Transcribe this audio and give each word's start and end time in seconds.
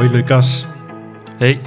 Hoi 0.00 0.12
Lucas. 0.12 0.66
Hey. 1.38 1.60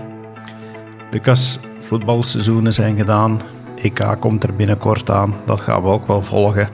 Lucas, 1.11 1.59
voetbalseizoenen 1.79 2.73
zijn 2.73 2.97
gedaan. 2.97 3.41
EK 3.75 4.15
komt 4.19 4.43
er 4.43 4.55
binnenkort 4.55 5.11
aan. 5.11 5.35
Dat 5.45 5.61
gaan 5.61 5.81
we 5.81 5.87
ook 5.87 6.07
wel 6.07 6.21
volgen. 6.21 6.69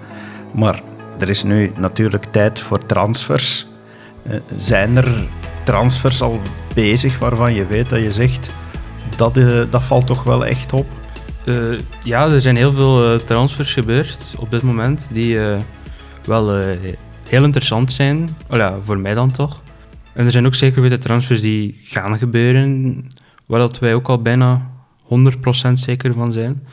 Maar 0.51 0.81
er 1.17 1.29
is 1.29 1.43
nu 1.43 1.71
natuurlijk 1.75 2.25
tijd 2.25 2.59
voor 2.59 2.85
transfers. 2.85 3.67
Eh, 4.23 4.35
zijn 4.55 4.97
er 4.97 5.27
transfers 5.63 6.21
al 6.21 6.39
bezig 6.73 7.19
waarvan 7.19 7.53
je 7.53 7.65
weet 7.65 7.89
dat 7.89 7.99
je 7.99 8.11
zegt 8.11 8.51
dat, 9.15 9.37
uh, 9.37 9.63
dat 9.69 9.83
valt 9.83 10.07
toch 10.07 10.23
wel 10.23 10.45
echt 10.45 10.73
op? 10.73 10.85
Uh, 11.45 11.79
ja, 12.03 12.27
er 12.27 12.41
zijn 12.41 12.55
heel 12.55 12.73
veel 12.73 13.23
transfers 13.25 13.73
gebeurd 13.73 14.35
op 14.37 14.51
dit 14.51 14.61
moment 14.61 15.09
die 15.13 15.39
wel 16.25 16.55
heel 17.29 17.43
interessant 17.43 17.91
zijn. 17.91 18.35
Oh 18.49 18.57
ja, 18.57 18.75
voor 18.83 18.97
mij 18.97 19.13
dan 19.13 19.31
toch. 19.31 19.61
En 20.13 20.25
er 20.25 20.31
zijn 20.31 20.45
ook 20.45 20.55
zeker 20.55 20.81
weer 20.81 20.89
de 20.89 20.97
transfers 20.97 21.41
die 21.41 21.79
gaan 21.83 22.17
gebeuren, 22.17 23.05
waar 23.45 23.59
dat 23.59 23.79
wij 23.79 23.93
ook 23.93 24.09
al 24.09 24.21
bijna 24.21 24.71
100% 25.03 25.73
zeker 25.73 26.13
van 26.13 26.31
zijn. 26.31 26.67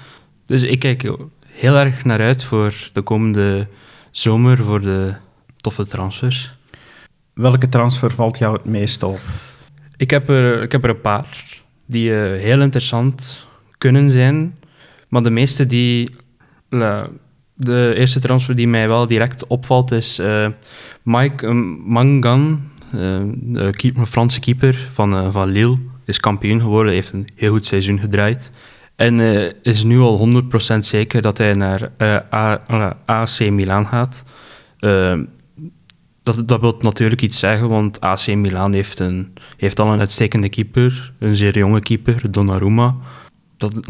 Dus 0.47 0.62
ik 0.62 0.78
kijk 0.78 1.12
heel 1.47 1.77
erg 1.77 2.05
naar 2.05 2.20
uit 2.20 2.45
voor 2.45 2.75
de 2.92 3.02
komende 3.02 3.69
zomer, 4.11 4.56
voor 4.56 4.80
de 4.80 5.14
toffe 5.56 5.87
transfers. 5.87 6.55
Welke 7.34 7.69
transfer 7.69 8.11
valt 8.11 8.38
jou 8.38 8.56
het 8.56 8.64
meest 8.64 9.02
op? 9.02 9.20
Ik 9.97 10.11
heb 10.11 10.28
er, 10.28 10.62
ik 10.62 10.73
heb 10.73 10.84
er 10.84 10.91
een 10.91 11.00
paar 11.00 11.45
die 11.87 12.11
uh, 12.11 12.16
heel 12.42 12.61
interessant 12.61 13.47
kunnen 13.78 14.11
zijn. 14.11 14.59
Maar 15.09 15.23
de 15.23 15.30
meeste 15.30 15.66
die... 15.66 16.11
de 17.59 17.95
eerste 17.97 18.20
transfer 18.20 18.55
die 18.55 18.69
mij 18.69 18.89
wel 18.89 19.06
direct 19.06 19.47
opvalt 19.47 19.91
is 19.91 20.19
uh, 20.19 20.48
Mike 21.03 21.53
Mangan 21.84 22.70
eh, 22.93 23.21
de 23.53 24.07
Franse 24.07 24.41
keeper 24.41 24.89
van, 24.93 25.15
uh, 25.15 25.31
van 25.31 25.49
Lille 25.49 25.79
is 26.05 26.20
kampioen 26.20 26.61
geworden, 26.61 26.93
heeft 26.93 27.12
een 27.12 27.28
heel 27.34 27.53
goed 27.53 27.67
seizoen 27.67 27.98
gedraaid. 27.98 28.51
En 28.97 29.19
uh, 29.19 29.51
is 29.62 29.84
nu 29.84 30.01
al 30.01 30.43
100% 30.75 30.78
zeker 30.78 31.23
dat 31.23 31.39
hij 31.39 31.53
naar 31.53 31.91
AC 33.05 33.51
Milan 33.51 33.87
gaat. 33.87 34.25
dat, 36.23 36.48
dat 36.48 36.61
wil 36.61 36.77
natuurlijk 36.78 37.23
iets 37.23 37.39
zeggen, 37.39 37.69
want 37.69 38.01
AC 38.01 38.27
Milan 38.27 38.75
heeft, 38.75 38.98
een, 38.98 39.33
heeft 39.56 39.81
al 39.81 39.93
een 39.93 39.98
uitstekende 39.98 40.48
keeper, 40.48 41.12
een 41.19 41.37
zeer 41.37 41.59
jonge 41.59 41.81
keeper, 41.81 42.31
Donnarumma. 42.31 42.97
Dat, 43.56 43.81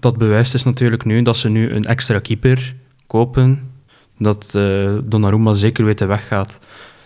dat 0.00 0.18
bewijst 0.18 0.52
dus 0.52 0.64
natuurlijk 0.64 1.04
nu 1.04 1.22
dat 1.22 1.36
ze 1.36 1.48
nu 1.48 1.70
een 1.70 1.84
extra 1.84 2.18
keeper 2.18 2.74
kopen, 3.06 3.70
dat 4.18 4.50
Donnarumma 5.04 5.54
zeker 5.54 5.84
weer 5.84 6.06
weggaat. 6.06 6.60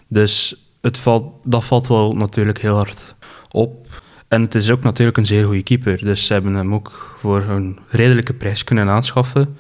Dus 0.09 0.65
het 0.85 0.99
valt, 0.99 1.33
dat 1.45 1.65
valt 1.65 1.87
wel 1.87 2.15
natuurlijk 2.15 2.61
heel 2.61 2.77
hard 2.77 3.15
op. 3.51 4.03
En 4.29 4.43
het 4.43 4.55
is 4.55 4.71
ook 4.71 4.83
natuurlijk 4.83 5.17
een 5.17 5.27
zeer 5.27 5.45
goede 5.45 5.63
keeper. 5.63 6.05
Dus 6.05 6.27
ze 6.27 6.33
hebben 6.33 6.55
hem 6.55 6.75
ook 6.75 7.17
voor 7.19 7.43
een 7.43 7.79
redelijke 7.89 8.33
prijs 8.33 8.65
kunnen 8.65 8.89
aanschaffen. 8.89 9.57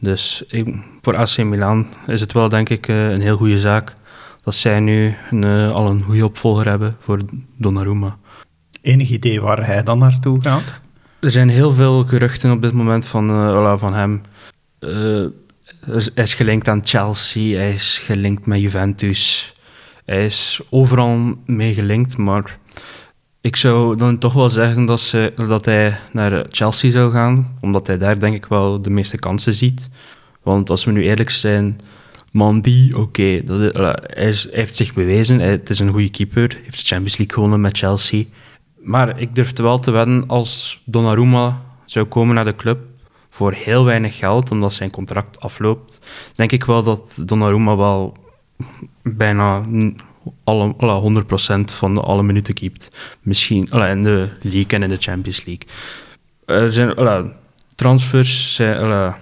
Dus 0.00 0.44
voor 1.02 1.16
AC 1.16 1.38
Milan 1.38 1.86
is 2.06 2.20
het 2.20 2.32
wel, 2.32 2.48
denk 2.48 2.68
ik, 2.68 2.88
eh, 2.88 3.10
een 3.10 3.20
heel 3.20 3.36
goede 3.36 3.58
zaak 3.58 3.96
dat 4.42 4.54
zij 4.54 4.80
nu 4.80 5.14
een, 5.30 5.44
eh, 5.44 5.72
al 5.72 5.90
een 5.90 6.02
goede 6.02 6.24
opvolger 6.24 6.68
hebben 6.68 6.96
voor 7.00 7.20
Donnarumma. 7.58 8.16
Enig 8.82 9.10
idee 9.10 9.40
waar 9.40 9.66
hij 9.66 9.82
dan 9.82 9.98
naartoe 9.98 10.42
gaat? 10.42 10.80
Er 11.20 11.30
zijn 11.30 11.48
heel 11.48 11.72
veel 11.72 12.04
geruchten 12.04 12.50
op 12.50 12.62
dit 12.62 12.72
moment 12.72 13.06
van, 13.06 13.30
uh, 13.30 13.78
van 13.78 13.94
hem. 13.94 14.20
hij 15.80 16.24
is 16.24 16.34
gelinkt 16.34 16.68
aan 16.68 16.80
Chelsea, 16.84 17.56
hij 17.56 17.72
is 17.72 17.98
gelinkt 17.98 18.46
met 18.46 18.60
Juventus. 18.60 19.54
Hij 20.06 20.24
is 20.24 20.60
overal 20.70 21.34
mee 21.46 21.74
gelinkt, 21.74 22.16
maar 22.16 22.58
ik 23.40 23.56
zou 23.56 23.96
dan 23.96 24.18
toch 24.18 24.32
wel 24.32 24.50
zeggen 24.50 24.86
dat, 24.86 25.00
ze, 25.00 25.32
dat 25.36 25.64
hij 25.64 25.98
naar 26.12 26.46
Chelsea 26.50 26.90
zou 26.90 27.12
gaan, 27.12 27.56
omdat 27.60 27.86
hij 27.86 27.98
daar 27.98 28.20
denk 28.20 28.34
ik 28.34 28.46
wel 28.46 28.82
de 28.82 28.90
meeste 28.90 29.18
kansen 29.18 29.54
ziet. 29.54 29.88
Want 30.42 30.70
als 30.70 30.84
we 30.84 30.92
nu 30.92 31.02
eerlijk 31.02 31.30
zijn, 31.30 31.80
Mandy, 32.32 32.92
oké, 32.96 33.22
hij, 33.22 34.34
heeft 34.50 34.76
zich 34.76 34.94
bewezen, 34.94 35.40
hij, 35.40 35.50
het 35.50 35.70
is 35.70 35.78
een 35.78 35.92
goede 35.92 36.10
keeper, 36.10 36.60
heeft 36.62 36.78
de 36.78 36.86
Champions 36.86 37.16
League 37.16 37.34
gewonnen 37.34 37.60
met 37.60 37.78
Chelsea. 37.78 38.24
Maar 38.76 39.20
ik 39.20 39.34
durf 39.34 39.56
wel 39.56 39.78
te 39.78 39.90
wedden, 39.90 40.26
als 40.26 40.82
Donnarumma 40.84 41.62
zou 41.84 42.06
komen 42.06 42.34
naar 42.34 42.44
de 42.44 42.56
club 42.56 42.78
voor 43.30 43.52
heel 43.52 43.84
weinig 43.84 44.16
geld, 44.16 44.50
omdat 44.50 44.74
zijn 44.74 44.90
contract 44.90 45.40
afloopt, 45.40 46.00
denk 46.32 46.52
ik 46.52 46.64
wel 46.64 46.82
dat 46.82 47.22
Donnarumma 47.24 47.76
wel 47.76 48.16
bijna 49.14 49.62
alle, 50.44 50.74
alle 50.76 51.24
100% 51.24 51.24
van 51.64 51.94
de, 51.94 52.00
alle 52.00 52.22
minuten 52.22 52.54
keept. 52.54 52.90
Misschien 53.20 53.70
alle, 53.70 53.88
in 53.88 54.02
de 54.02 54.28
League 54.40 54.70
en 54.70 54.82
in 54.82 54.88
de 54.88 54.96
Champions 54.98 55.44
League. 55.44 55.68
Er 56.44 56.72
zijn 56.72 56.94
alle, 56.94 57.32
transfers, 57.74 58.54
zijn, 58.54 58.78
alle, 58.78 59.14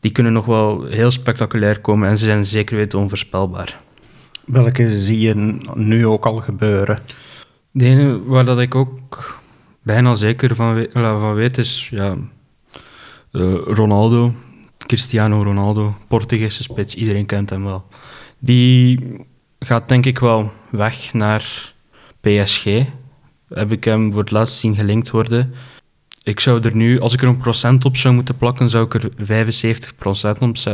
die 0.00 0.12
kunnen 0.12 0.32
nog 0.32 0.44
wel 0.44 0.84
heel 0.84 1.10
spectaculair 1.10 1.80
komen 1.80 2.08
en 2.08 2.18
ze 2.18 2.24
zijn 2.24 2.46
zeker 2.46 2.76
weten 2.76 2.98
onvoorspelbaar. 2.98 3.80
Welke 4.44 4.96
zie 4.96 5.20
je 5.20 5.58
nu 5.74 6.06
ook 6.06 6.26
al 6.26 6.36
gebeuren? 6.36 6.98
De 7.70 7.84
ene 7.84 8.24
waar 8.24 8.44
dat 8.44 8.60
ik 8.60 8.74
ook 8.74 9.40
bijna 9.82 10.14
zeker 10.14 10.54
van, 10.54 10.74
weet, 10.74 10.92
van 10.92 11.34
weet 11.34 11.58
is 11.58 11.88
ja, 11.90 12.16
uh, 13.32 13.54
Ronaldo, 13.64 14.34
Cristiano 14.78 15.42
Ronaldo, 15.42 15.96
Portugese 16.08 16.62
spits, 16.62 16.94
iedereen 16.94 17.26
kent 17.26 17.50
hem 17.50 17.64
wel. 17.64 17.84
Die 18.44 18.98
gaat 19.58 19.88
denk 19.88 20.06
ik 20.06 20.18
wel 20.18 20.52
weg 20.70 21.12
naar 21.12 21.72
PSG. 22.20 22.64
Heb 23.48 23.72
ik 23.72 23.84
hem 23.84 24.12
voor 24.12 24.20
het 24.20 24.30
laatst 24.30 24.58
zien 24.58 24.74
gelinkt 24.74 25.10
worden. 25.10 25.54
Ik 26.22 26.40
zou 26.40 26.62
er 26.62 26.76
nu, 26.76 27.00
als 27.00 27.12
ik 27.12 27.22
er 27.22 27.28
een 27.28 27.36
procent 27.36 27.84
op 27.84 27.96
zou 27.96 28.14
moeten 28.14 28.36
plakken, 28.36 28.70
zou 28.70 28.84
ik 28.84 28.94
er 28.94 29.10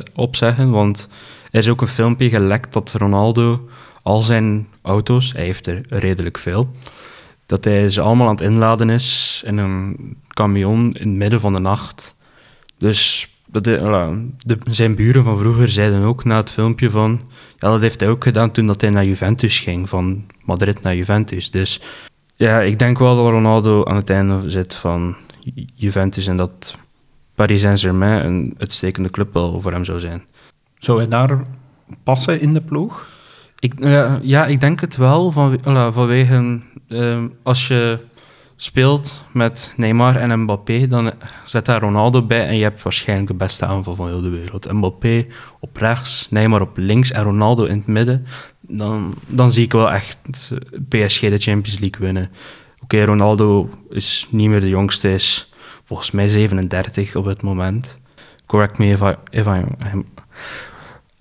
75% 0.09 0.13
op 0.15 0.37
zeggen. 0.37 0.71
Want 0.71 1.09
er 1.51 1.59
is 1.59 1.69
ook 1.69 1.81
een 1.81 1.87
filmpje 1.87 2.29
gelekt 2.29 2.73
dat 2.73 2.93
Ronaldo 2.93 3.69
al 4.03 4.23
zijn 4.23 4.69
auto's, 4.83 5.33
hij 5.33 5.45
heeft 5.45 5.67
er 5.67 5.83
redelijk 5.89 6.39
veel, 6.39 6.71
dat 7.47 7.65
hij 7.65 7.91
ze 7.91 8.01
allemaal 8.01 8.29
aan 8.29 8.35
het 8.35 8.45
inladen 8.45 8.91
is 8.91 9.43
in 9.47 9.59
een 9.59 10.17
camion 10.29 10.93
in 10.93 11.09
het 11.09 11.19
midden 11.19 11.41
van 11.41 11.53
de 11.53 11.61
nacht. 11.61 12.17
Dus 12.79 13.30
de, 13.51 14.29
de, 14.47 14.59
zijn 14.65 14.95
buren 14.95 15.25
van 15.25 15.39
vroeger 15.39 15.69
zeiden 15.69 16.03
ook 16.03 16.25
na 16.25 16.37
het 16.37 16.51
filmpje 16.51 16.91
van... 16.91 17.21
Ja, 17.59 17.69
dat 17.71 17.81
heeft 17.81 18.01
hij 18.01 18.09
ook 18.09 18.25
gedaan 18.25 18.51
toen 18.51 18.67
dat 18.67 18.81
hij 18.81 18.91
naar 18.91 19.05
Juventus 19.05 19.59
ging, 19.59 19.89
van 19.89 20.25
Madrid 20.43 20.83
naar 20.83 20.97
Juventus. 20.97 21.51
Dus 21.51 21.81
ja, 22.37 22.61
ik 22.61 22.79
denk 22.79 22.99
wel 22.99 23.17
dat 23.17 23.29
Ronaldo 23.29 23.85
aan 23.85 23.97
het 23.97 24.11
einde 24.11 24.51
zit 24.51 24.75
van 24.75 25.17
Juventus 25.75 26.27
en 26.27 26.37
dat 26.37 26.77
Paris 27.35 27.61
Saint-Germain 27.61 28.25
een 28.25 28.55
uitstekende 28.59 29.11
club 29.11 29.35
wel 29.35 29.61
voor 29.61 29.73
hem 29.73 29.85
zou 29.85 30.01
zijn. 30.01 30.23
Zou 30.79 30.99
hij 30.99 31.09
daar 31.09 31.43
passen 32.03 32.41
in 32.41 32.55
de 32.55 32.61
ploeg? 32.61 33.09
Ik, 33.59 33.73
ja, 33.77 34.19
ja, 34.23 34.47
ik 34.47 34.61
denk 34.61 34.81
het 34.81 34.97
wel, 34.97 35.33
van, 35.33 35.59
vanwege... 35.93 36.61
Uh, 36.89 37.25
als 37.43 37.69
je 37.69 37.99
speelt 38.63 39.25
met 39.33 39.73
Neymar 39.77 40.17
en 40.17 40.41
Mbappé, 40.41 40.87
dan 40.87 41.13
zet 41.45 41.67
daar 41.67 41.81
Ronaldo 41.81 42.23
bij 42.23 42.47
en 42.47 42.57
je 42.57 42.63
hebt 42.63 42.83
waarschijnlijk 42.83 43.29
de 43.29 43.35
beste 43.35 43.67
aanval 43.67 43.95
van 43.95 44.07
heel 44.07 44.23
de 44.23 44.29
wereld. 44.29 44.73
Mbappé 44.73 45.27
op 45.61 45.77
rechts, 45.77 46.27
Neymar 46.31 46.61
op 46.61 46.77
links 46.77 47.11
en 47.11 47.23
Ronaldo 47.23 47.65
in 47.65 47.77
het 47.77 47.87
midden. 47.87 48.27
Dan, 48.61 49.15
dan 49.27 49.53
zie 49.53 49.65
ik 49.65 49.73
wel 49.73 49.91
echt 49.91 50.19
PSG 50.89 51.21
de 51.21 51.39
Champions 51.39 51.79
League 51.79 52.01
winnen. 52.01 52.31
Oké, 52.83 53.05
Ronaldo 53.05 53.71
is 53.91 54.27
niet 54.31 54.49
meer 54.49 54.61
de 54.61 54.69
jongste, 54.69 55.13
is 55.13 55.53
volgens 55.85 56.11
mij 56.11 56.29
37 56.29 57.17
op 57.17 57.25
het 57.25 57.43
moment. 57.43 57.99
Correct 58.47 58.79
me 58.79 58.91
if 58.91 59.01
I, 59.01 59.15
if 59.31 59.47
I 59.47 59.63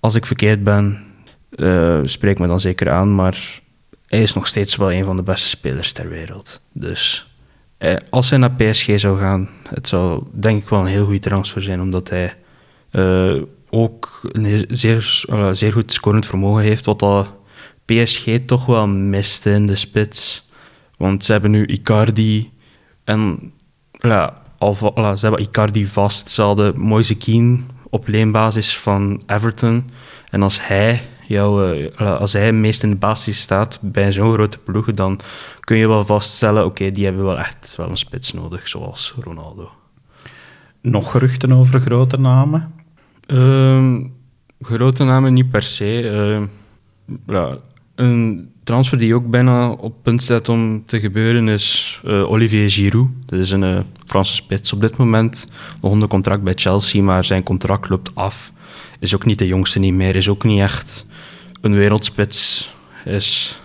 als 0.00 0.14
ik 0.14 0.26
verkeerd 0.26 0.64
ben, 0.64 1.04
uh, 1.50 2.00
spreek 2.04 2.38
me 2.38 2.46
dan 2.46 2.60
zeker 2.60 2.90
aan, 2.90 3.14
maar 3.14 3.60
hij 4.06 4.22
is 4.22 4.34
nog 4.34 4.46
steeds 4.46 4.76
wel 4.76 4.92
een 4.92 5.04
van 5.04 5.16
de 5.16 5.22
beste 5.22 5.48
spelers 5.48 5.92
ter 5.92 6.08
wereld. 6.08 6.60
Dus 6.72 7.29
eh, 7.80 7.96
als 8.10 8.30
hij 8.30 8.38
naar 8.38 8.52
PSG 8.52 9.00
zou 9.00 9.18
gaan, 9.18 9.48
het 9.68 9.88
zou 9.88 10.22
denk 10.32 10.62
ik 10.62 10.68
wel 10.68 10.80
een 10.80 10.86
heel 10.86 11.04
goede 11.04 11.18
transfer 11.18 11.62
zijn, 11.62 11.80
omdat 11.80 12.10
hij 12.10 12.34
uh, 12.92 13.42
ook 13.70 14.20
een 14.32 14.64
zeer, 14.68 15.24
zeer 15.50 15.72
goed 15.72 15.92
scorend 15.92 16.26
vermogen 16.26 16.62
heeft, 16.62 16.84
wat 16.84 16.98
dat 16.98 17.28
PSG 17.84 18.26
toch 18.46 18.66
wel 18.66 18.86
miste 18.86 19.50
in 19.50 19.66
de 19.66 19.76
spits. 19.76 20.48
Want 20.96 21.24
ze 21.24 21.32
hebben 21.32 21.50
nu 21.50 21.66
Icardi 21.66 22.50
en 23.04 23.52
ja, 23.98 24.42
ze 25.16 25.18
hebben 25.20 25.40
Icardi 25.40 25.86
vast. 25.86 26.30
Ze 26.30 26.42
hadden 26.42 26.80
Moise 26.80 27.16
Keane 27.16 27.58
op 27.90 28.08
leenbasis 28.08 28.78
van 28.78 29.22
Everton. 29.26 29.90
En 30.30 30.42
als 30.42 30.66
hij 30.66 31.00
jou, 31.34 31.74
uh, 32.00 32.16
als 32.18 32.32
hij 32.32 32.52
meest 32.52 32.82
in 32.82 32.90
de 32.90 32.96
basis 32.96 33.40
staat 33.40 33.78
bij 33.82 34.12
zo'n 34.12 34.32
grote 34.32 34.58
ploeg, 34.58 34.92
dan 34.92 35.20
kun 35.60 35.76
je 35.76 35.88
wel 35.88 36.04
vaststellen, 36.04 36.64
oké, 36.64 36.90
die 36.90 37.04
hebben 37.04 37.24
wel 37.24 37.38
echt 37.38 37.74
wel 37.76 37.88
een 37.88 37.96
spits 37.96 38.32
nodig, 38.32 38.68
zoals 38.68 39.14
Ronaldo. 39.20 39.70
Nog 40.80 41.10
geruchten 41.10 41.52
over 41.52 41.80
grote 41.80 42.16
namen? 42.16 42.72
Uh, 43.26 43.96
grote 44.60 45.04
namen 45.04 45.32
niet 45.32 45.50
per 45.50 45.62
se. 45.62 46.02
Uh, 46.02 46.42
ja, 47.26 47.56
Een 47.94 48.50
transfer 48.64 48.98
die 48.98 49.14
ook 49.14 49.30
bijna 49.30 49.70
op 49.70 49.94
punt 50.02 50.22
staat 50.22 50.48
om 50.48 50.86
te 50.86 51.00
gebeuren 51.00 51.48
is 51.48 52.00
uh, 52.04 52.30
Olivier 52.30 52.70
Giroud. 52.70 53.08
Dat 53.26 53.38
is 53.38 53.50
een 53.50 53.62
uh, 53.62 53.80
Franse 54.06 54.34
spits 54.34 54.72
op 54.72 54.80
dit 54.80 54.96
moment. 54.96 55.50
Nog 55.80 55.90
onder 55.90 56.08
contract 56.08 56.42
bij 56.42 56.52
Chelsea, 56.56 57.02
maar 57.02 57.24
zijn 57.24 57.42
contract 57.42 57.88
loopt 57.88 58.14
af. 58.14 58.52
Is 58.98 59.14
ook 59.14 59.24
niet 59.24 59.38
de 59.38 59.46
jongste 59.46 59.78
niet 59.78 59.94
meer. 59.94 60.16
Is 60.16 60.28
ook 60.28 60.44
niet 60.44 60.60
echt 60.60 61.06
een 61.60 61.74
wereldspits. 61.74 62.70
Is, 63.04 63.60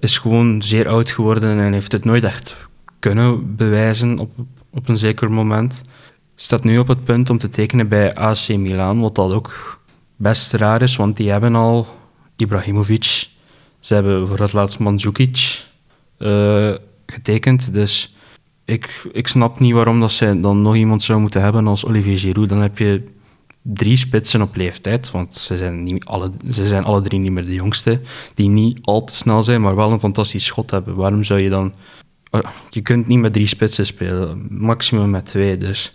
is 0.00 0.18
gewoon 0.18 0.62
zeer 0.62 0.88
oud 0.88 1.10
geworden 1.10 1.60
en 1.60 1.72
heeft 1.72 1.92
het 1.92 2.04
nooit 2.04 2.24
echt 2.24 2.56
kunnen 2.98 3.56
bewijzen 3.56 4.18
op, 4.18 4.30
op 4.70 4.88
een 4.88 4.98
zeker 4.98 5.30
moment. 5.30 5.82
Staat 6.34 6.64
nu 6.64 6.78
op 6.78 6.88
het 6.88 7.04
punt 7.04 7.30
om 7.30 7.38
te 7.38 7.48
tekenen 7.48 7.88
bij 7.88 8.14
AC 8.14 8.48
Milan, 8.48 9.00
wat 9.00 9.14
dat 9.14 9.32
ook 9.32 9.80
best 10.16 10.52
raar 10.52 10.82
is, 10.82 10.96
want 10.96 11.16
die 11.16 11.30
hebben 11.30 11.54
al 11.54 11.86
Ibrahimovic. 12.36 13.28
Ze 13.80 13.94
hebben 13.94 14.28
voor 14.28 14.38
het 14.38 14.52
laatst 14.52 14.78
Mandzukic 14.78 15.64
uh, 16.18 16.74
getekend. 17.06 17.74
Dus 17.74 18.14
ik, 18.64 19.04
ik 19.12 19.28
snap 19.28 19.60
niet 19.60 19.72
waarom 19.72 20.00
dat 20.00 20.12
zij 20.12 20.40
dan 20.40 20.62
nog 20.62 20.76
iemand 20.76 21.02
zou 21.02 21.20
moeten 21.20 21.42
hebben 21.42 21.66
als 21.66 21.84
Olivier 21.84 22.18
Giroud. 22.18 22.48
Dan 22.48 22.60
heb 22.60 22.78
je 22.78 23.08
drie 23.62 23.96
spitsen 23.96 24.42
op 24.42 24.56
leeftijd, 24.56 25.10
want 25.10 25.36
ze 25.36 25.56
zijn, 25.56 25.82
niet 25.82 26.04
alle, 26.04 26.30
ze 26.50 26.66
zijn 26.66 26.84
alle 26.84 27.00
drie 27.00 27.18
niet 27.18 27.32
meer 27.32 27.44
de 27.44 27.54
jongste, 27.54 28.00
die 28.34 28.48
niet 28.48 28.78
al 28.82 29.04
te 29.04 29.16
snel 29.16 29.42
zijn, 29.42 29.60
maar 29.60 29.76
wel 29.76 29.90
een 29.90 30.00
fantastisch 30.00 30.44
schot 30.44 30.70
hebben. 30.70 30.94
Waarom 30.94 31.24
zou 31.24 31.40
je 31.40 31.50
dan... 31.50 31.72
Oh, 32.30 32.40
je 32.70 32.80
kunt 32.80 33.06
niet 33.06 33.18
met 33.18 33.32
drie 33.32 33.46
spitsen 33.46 33.86
spelen, 33.86 34.46
maximum 34.50 35.10
met 35.10 35.26
twee. 35.26 35.56
Dus 35.56 35.94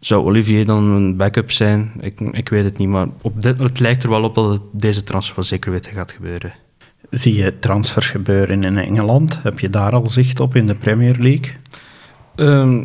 zou 0.00 0.24
Olivier 0.24 0.64
dan 0.64 0.84
een 0.84 1.16
backup 1.16 1.50
zijn? 1.50 1.92
Ik, 2.00 2.20
ik 2.20 2.48
weet 2.48 2.64
het 2.64 2.78
niet, 2.78 2.88
maar 2.88 3.08
op 3.22 3.42
dit, 3.42 3.58
het 3.58 3.80
lijkt 3.80 4.02
er 4.02 4.08
wel 4.08 4.22
op 4.22 4.34
dat 4.34 4.52
het 4.52 4.62
deze 4.72 5.04
transfer 5.04 5.44
zeker 5.44 5.70
weten 5.70 5.92
gaat 5.92 6.12
gebeuren. 6.12 6.54
Zie 7.10 7.34
je 7.34 7.58
transfers 7.58 8.10
gebeuren 8.10 8.64
in 8.64 8.78
Engeland? 8.78 9.42
Heb 9.42 9.58
je 9.58 9.70
daar 9.70 9.92
al 9.92 10.08
zicht 10.08 10.40
op 10.40 10.56
in 10.56 10.66
de 10.66 10.74
Premier 10.74 11.16
League? 11.18 11.52
Ehm, 12.34 12.84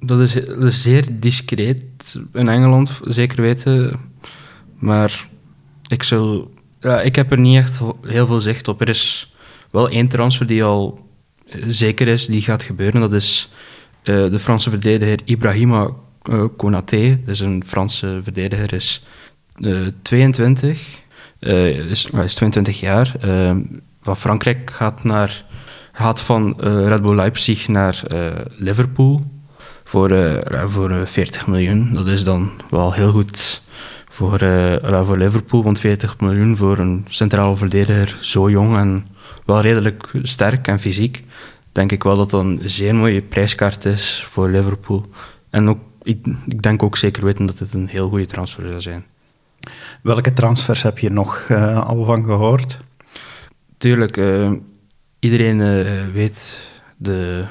dat, 0.00 0.20
is, 0.20 0.36
zeer 0.82 1.04
discreet 1.12 2.20
in 2.32 2.48
Engeland, 2.48 3.00
zeker 3.04 3.42
weten. 3.42 4.00
Maar 4.78 5.28
ik, 5.88 6.02
zou, 6.02 6.46
ja, 6.80 7.00
ik 7.00 7.16
heb 7.16 7.30
er 7.30 7.38
niet 7.38 7.56
echt 7.56 7.80
heel 8.06 8.26
veel 8.26 8.40
zicht 8.40 8.68
op. 8.68 8.80
Er 8.80 8.88
is 8.88 9.32
wel 9.70 9.88
één 9.88 10.08
transfer 10.08 10.46
die 10.46 10.64
al 10.64 11.06
zeker 11.66 12.08
is, 12.08 12.26
die 12.26 12.42
gaat 12.42 12.62
gebeuren. 12.62 13.00
Dat 13.00 13.12
is 13.12 13.48
uh, 14.04 14.30
de 14.30 14.38
Franse 14.38 14.70
verdediger 14.70 15.18
Ibrahima 15.24 15.90
uh, 16.30 16.44
Konaté. 16.56 17.20
Dat 17.24 17.34
is 17.34 17.40
een 17.40 17.62
Franse 17.66 18.20
verdediger, 18.22 18.72
is 18.72 19.06
uh, 19.58 19.86
22. 20.02 20.80
Uh, 21.40 21.90
is, 21.90 22.08
is 22.24 22.34
22 22.34 22.80
jaar. 22.80 23.14
Van 24.02 24.16
Frankrijk 24.16 24.70
gaat, 24.70 25.04
naar, 25.04 25.44
gaat 25.92 26.20
van 26.20 26.60
Red 26.60 27.02
Bull 27.02 27.14
Leipzig 27.14 27.68
naar 27.68 28.02
Liverpool 28.56 29.24
voor, 29.88 30.42
voor 30.66 31.06
40 31.06 31.46
miljoen. 31.46 31.92
Dat 31.92 32.06
is 32.06 32.24
dan 32.24 32.50
wel 32.70 32.92
heel 32.92 33.12
goed 33.12 33.62
voor, 34.08 34.38
voor 35.04 35.18
Liverpool, 35.18 35.62
want 35.62 35.78
40 35.78 36.20
miljoen 36.20 36.56
voor 36.56 36.78
een 36.78 37.04
centrale 37.08 37.56
verdediger 37.56 38.18
zo 38.20 38.50
jong 38.50 38.76
en 38.76 39.06
wel 39.44 39.60
redelijk 39.60 40.10
sterk 40.22 40.68
en 40.68 40.80
fysiek. 40.80 41.24
Denk 41.72 41.92
ik 41.92 42.02
wel 42.02 42.16
dat 42.16 42.30
dat 42.30 42.44
een 42.44 42.60
zeer 42.62 42.94
mooie 42.94 43.22
prijskaart 43.22 43.84
is 43.84 44.26
voor 44.28 44.48
Liverpool. 44.48 45.06
En 45.50 45.68
ook, 45.68 45.78
ik, 46.02 46.26
ik 46.46 46.62
denk 46.62 46.82
ook 46.82 46.96
zeker 46.96 47.24
weten 47.24 47.46
dat 47.46 47.58
het 47.58 47.74
een 47.74 47.88
heel 47.88 48.08
goede 48.08 48.26
transfer 48.26 48.68
zou 48.68 48.80
zijn. 48.80 49.04
Welke 50.02 50.32
transfers 50.32 50.82
heb 50.82 50.98
je 50.98 51.10
nog 51.10 51.46
uh, 51.50 51.86
al 51.86 52.04
van 52.04 52.24
gehoord? 52.24 52.78
Tuurlijk, 53.76 54.16
uh, 54.16 54.52
iedereen 55.18 55.60
uh, 55.60 56.12
weet 56.12 56.66
de, 56.96 57.44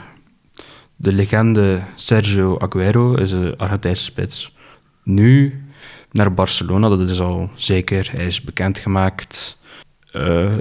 de 0.98 1.12
legende 1.12 1.82
Sergio 1.96 2.58
Aguero 2.58 3.16
is 3.16 3.32
een 3.32 3.58
Argentijnse 3.58 4.04
spits. 4.04 4.56
Nu 5.04 5.64
naar 6.12 6.34
Barcelona, 6.34 6.90
dat 6.90 7.10
is 7.10 7.20
al 7.20 7.50
zeker. 7.56 8.10
Hij 8.12 8.26
is 8.26 8.42
bekendgemaakt, 8.42 9.58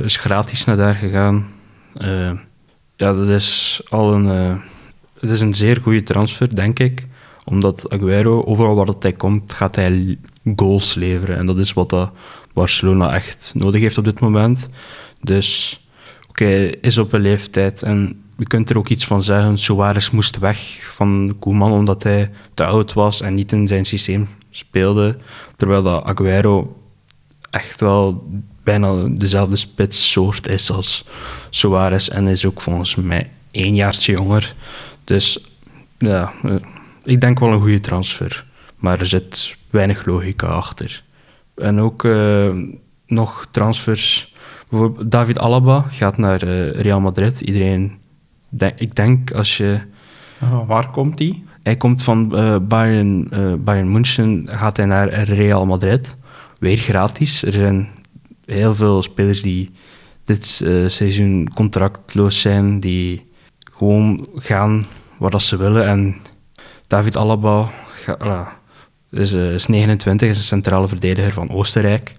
is 0.03 0.17
gratis 0.17 0.65
naar 0.65 0.77
daar 0.77 0.95
gegaan. 0.95 1.47
ja, 2.97 3.13
dat 3.13 3.29
is 3.29 3.81
al 3.89 4.15
een, 4.15 4.27
het 5.21 5.31
is 5.31 5.41
een 5.41 5.55
zeer 5.55 5.81
goede 5.83 6.03
transfer, 6.03 6.55
denk 6.55 6.79
ik 6.79 7.07
omdat 7.47 7.91
Aguero, 7.91 8.43
overal 8.45 8.75
waar 8.75 8.95
hij 8.99 9.13
komt, 9.13 9.53
gaat 9.53 9.77
hij 9.77 10.19
goals 10.57 10.95
leveren. 10.95 11.37
En 11.37 11.47
dat 11.47 11.59
is 11.59 11.73
wat 11.73 11.91
dat 11.91 12.13
Barcelona 12.53 13.15
echt 13.15 13.53
nodig 13.57 13.81
heeft 13.81 13.99
op 13.99 14.05
dit 14.05 14.21
moment. 14.21 14.69
Dus 15.21 15.81
oké, 16.29 16.47
is 16.81 16.99
op 16.99 17.13
een 17.13 17.21
leeftijd. 17.21 17.83
En 17.83 18.23
je 18.37 18.47
kunt 18.47 18.71
er 18.71 18.79
ook 18.79 18.89
iets 18.89 19.07
van 19.07 19.23
zeggen. 19.23 19.59
Suarez 19.59 20.11
moest 20.11 20.39
weg 20.39 20.79
van 20.95 21.37
Koeman 21.39 21.73
omdat 21.73 22.03
hij 22.03 22.31
te 22.55 22.65
oud 22.65 22.93
was 22.93 23.21
en 23.21 23.35
niet 23.35 23.53
in 23.53 23.69
zijn 23.69 23.85
systeem 23.85 24.29
speelde. 24.51 25.17
Terwijl 25.57 25.83
dat 25.83 26.05
Aguero 26.05 26.77
echt 27.51 27.81
wel 27.81 28.29
bijna 28.63 29.03
dezelfde 29.09 29.57
spitssoort 29.57 30.49
is 30.49 30.71
als 30.71 31.05
Suarez. 31.51 32.09
En 32.09 32.27
is 32.27 32.45
ook 32.45 32.61
volgens 32.61 32.95
mij 32.95 33.31
één 33.51 33.75
jaartje 33.75 34.13
jonger. 34.13 34.55
Dus 35.05 35.39
ja, 35.99 36.33
ik 37.05 37.21
denk 37.21 37.39
wel 37.39 37.53
een 37.53 37.61
goede 37.61 37.81
transfer. 37.81 38.45
Maar 38.77 39.01
er 39.01 39.07
zit 39.07 39.57
weinig 39.71 40.07
logica 40.07 40.47
achter. 40.47 41.03
En 41.55 41.81
ook 41.81 42.05
uh, 42.05 42.55
nog 43.07 43.47
transfers. 43.51 44.35
Bijvoorbeeld 44.69 45.11
David 45.11 45.39
Alaba 45.39 45.87
gaat 45.91 46.19
naar 46.19 46.45
uh, 46.45 46.81
Real 46.81 47.01
Madrid. 47.01 47.41
Iedereen, 47.41 47.99
denk, 48.49 48.79
ik 48.79 48.95
denk 48.95 49.31
als 49.33 49.57
je. 49.57 49.81
Waar 50.67 50.91
komt 50.91 51.19
hij? 51.19 51.43
Hij 51.63 51.77
komt 51.77 52.03
van 52.03 52.33
uh, 52.35 52.57
Bayern, 52.63 53.29
Bayern 53.65 53.93
München, 53.93 54.49
gaat 54.51 54.77
hij 54.77 54.87
naar 54.87 55.09
Real 55.23 55.67
Madrid. 55.67 56.17
Weer 56.59 56.77
gratis. 56.77 57.43
Er 57.43 57.53
zijn 57.53 57.89
heel 58.45 58.75
veel 58.75 59.03
spelers 59.03 59.43
die 59.43 59.71
dit 60.25 60.47
seizoen 60.87 61.51
contractloos 61.55 62.41
zijn, 62.41 62.81
die 62.81 63.27
gewoon 63.73 64.27
gaan 64.35 64.83
waar 65.19 65.31
dat 65.31 65.43
ze 65.43 65.57
willen. 65.57 65.87
En 65.87 66.17
David 66.87 67.17
Alaba 67.17 67.71
ga, 67.95 68.59
is, 69.11 69.33
uh, 69.33 69.55
is 69.55 69.67
29, 69.67 70.29
is 70.29 70.37
een 70.37 70.43
centrale 70.43 70.89
verdediger 70.89 71.33
van 71.33 71.51
Oostenrijk. 71.51 72.17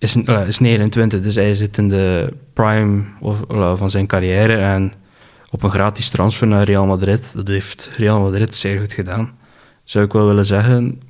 Uh, 0.00 0.08
is, 0.08 0.16
uh, 0.16 0.46
is 0.46 0.58
29, 0.58 1.20
dus 1.20 1.34
hij 1.34 1.54
zit 1.54 1.78
in 1.78 1.88
de 1.88 2.32
prime 2.52 3.02
of, 3.20 3.38
van 3.78 3.90
zijn 3.90 4.06
carrière 4.06 4.56
en 4.56 4.92
op 5.50 5.62
een 5.62 5.70
gratis 5.70 6.08
transfer 6.08 6.46
naar 6.46 6.64
Real 6.64 6.86
Madrid. 6.86 7.32
Dat 7.36 7.48
heeft 7.48 7.90
Real 7.96 8.20
Madrid 8.20 8.56
zeer 8.56 8.80
goed 8.80 8.92
gedaan. 8.92 9.38
Zou 9.84 10.04
ik 10.04 10.12
wel 10.12 10.26
willen 10.26 10.46
zeggen, 10.46 11.00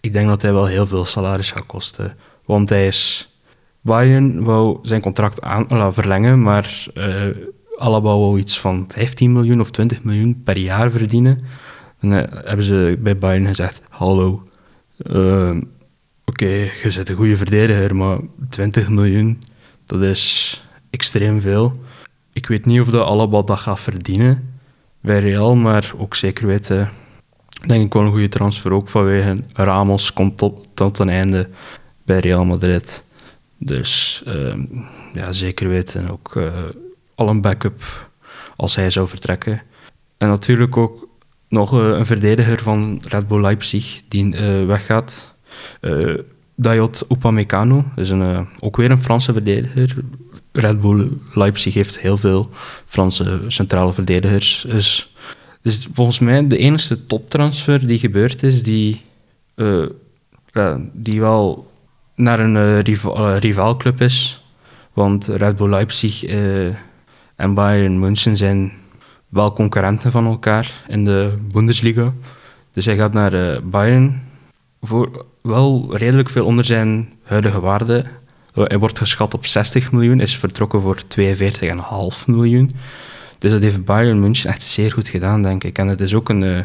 ik 0.00 0.12
denk 0.12 0.28
dat 0.28 0.42
hij 0.42 0.52
wel 0.52 0.66
heel 0.66 0.86
veel 0.86 1.04
salaris 1.04 1.50
gaat 1.50 1.66
kosten. 1.66 2.16
Want 2.44 2.68
hij 2.68 2.86
is... 2.86 3.32
Bayern 3.80 4.44
wou 4.44 4.78
zijn 4.82 5.00
contract 5.00 5.40
aan, 5.42 5.94
verlengen, 5.94 6.42
maar 6.42 6.86
Alaba 7.76 8.08
wou 8.08 8.38
iets 8.38 8.60
van 8.60 8.84
15 8.88 9.32
miljoen 9.32 9.60
of 9.60 9.70
20 9.70 10.02
miljoen 10.02 10.42
per 10.44 10.56
jaar 10.56 10.90
verdienen. 10.90 11.40
En 12.00 12.10
hebben 12.44 12.64
ze 12.64 12.98
bij 13.00 13.18
Bayern 13.18 13.46
gezegd, 13.46 13.80
hallo, 13.88 14.42
uh, 14.96 15.56
oké, 16.28 16.70
je 16.82 16.90
zit 16.90 17.08
een 17.08 17.16
goede 17.16 17.36
verdediger, 17.36 17.96
maar 17.96 18.18
20 18.48 18.88
miljoen, 18.88 19.42
dat 19.86 20.02
is 20.02 20.62
extreem 20.90 21.40
veel. 21.40 21.82
Ik 22.32 22.46
weet 22.46 22.66
niet 22.66 22.80
of 22.80 22.88
de 22.88 23.04
Alaba 23.04 23.42
dat 23.42 23.58
gaat 23.58 23.80
verdienen 23.80 24.60
bij 25.00 25.18
Real, 25.20 25.54
maar 25.54 25.92
ook 25.96 26.14
zeker 26.14 26.46
weten, 26.46 26.90
denk 27.66 27.84
ik 27.84 27.92
wel 27.92 28.02
een 28.02 28.10
goede 28.10 28.28
transfer, 28.28 28.72
ook 28.72 28.88
vanwege 28.88 29.42
Ramos 29.52 30.12
komt 30.12 30.38
tot, 30.38 30.66
tot 30.74 30.98
een 30.98 31.08
einde 31.08 31.48
bij 32.04 32.18
Real 32.18 32.44
Madrid. 32.44 33.04
Dus 33.58 34.22
uh, 34.26 34.54
ja, 35.14 35.32
zeker 35.32 35.68
weten 35.68 36.10
ook 36.10 36.34
uh, 36.34 36.52
al 37.14 37.28
een 37.28 37.40
backup 37.40 38.10
als 38.56 38.76
hij 38.76 38.90
zou 38.90 39.08
vertrekken. 39.08 39.62
En 40.16 40.28
natuurlijk 40.28 40.76
ook 40.76 41.08
nog 41.48 41.72
uh, 41.72 41.88
een 41.88 42.06
verdediger 42.06 42.62
van 42.62 43.00
Red 43.08 43.28
Bull 43.28 43.40
Leipzig 43.40 44.02
die 44.08 44.24
uh, 44.24 44.66
weggaat. 44.66 45.36
Uh, 45.80 46.18
Dayot 46.54 47.04
Upamecano 47.08 47.84
is 47.96 48.10
een, 48.10 48.48
ook 48.60 48.76
weer 48.76 48.90
een 48.90 49.02
Franse 49.02 49.32
verdediger. 49.32 49.96
Red 50.52 50.80
Bull 50.80 51.08
Leipzig 51.34 51.74
heeft 51.74 51.98
heel 51.98 52.16
veel 52.16 52.50
Franse 52.86 53.40
centrale 53.48 53.92
verdedigers. 53.92 54.64
Dus, 54.68 55.14
dus 55.62 55.88
volgens 55.92 56.18
mij 56.18 56.46
de 56.46 56.58
enige 56.58 57.06
toptransfer 57.06 57.86
die 57.86 57.98
gebeurd 57.98 58.42
is, 58.42 58.62
die, 58.62 59.00
die 60.92 61.20
wel 61.20 61.70
naar 62.14 62.40
een 62.40 62.80
rival, 62.80 63.36
rivaalclub 63.36 64.00
is. 64.00 64.44
Want 64.92 65.26
Red 65.26 65.56
Bull 65.56 65.68
Leipzig 65.68 66.24
en 67.36 67.54
Bayern 67.54 67.98
München 67.98 68.36
zijn 68.36 68.72
wel 69.28 69.52
concurrenten 69.52 70.12
van 70.12 70.26
elkaar 70.26 70.72
in 70.88 71.04
de 71.04 71.38
Bundesliga. 71.52 72.12
Dus 72.72 72.84
hij 72.84 72.96
gaat 72.96 73.12
naar 73.12 73.34
uh, 73.34 73.58
Bayern 73.62 74.22
voor 74.80 75.24
wel 75.42 75.96
redelijk 75.96 76.28
veel 76.28 76.44
onder 76.44 76.64
zijn 76.64 77.12
huidige 77.22 77.60
waarde. 77.60 78.04
Hij 78.54 78.78
wordt 78.78 78.98
geschat 78.98 79.34
op 79.34 79.46
60 79.46 79.92
miljoen, 79.92 80.20
is 80.20 80.36
vertrokken 80.36 80.80
voor 80.80 80.98
42,5 81.18 82.24
miljoen. 82.26 82.74
Dus 83.38 83.52
dat 83.52 83.62
heeft 83.62 83.84
Bayern 83.84 84.20
München 84.20 84.50
echt 84.50 84.62
zeer 84.62 84.92
goed 84.92 85.08
gedaan, 85.08 85.42
denk 85.42 85.64
ik. 85.64 85.78
En 85.78 85.86
het 85.86 86.00
is 86.00 86.14
ook 86.14 86.28
een 86.28 86.42
uh, 86.42 86.58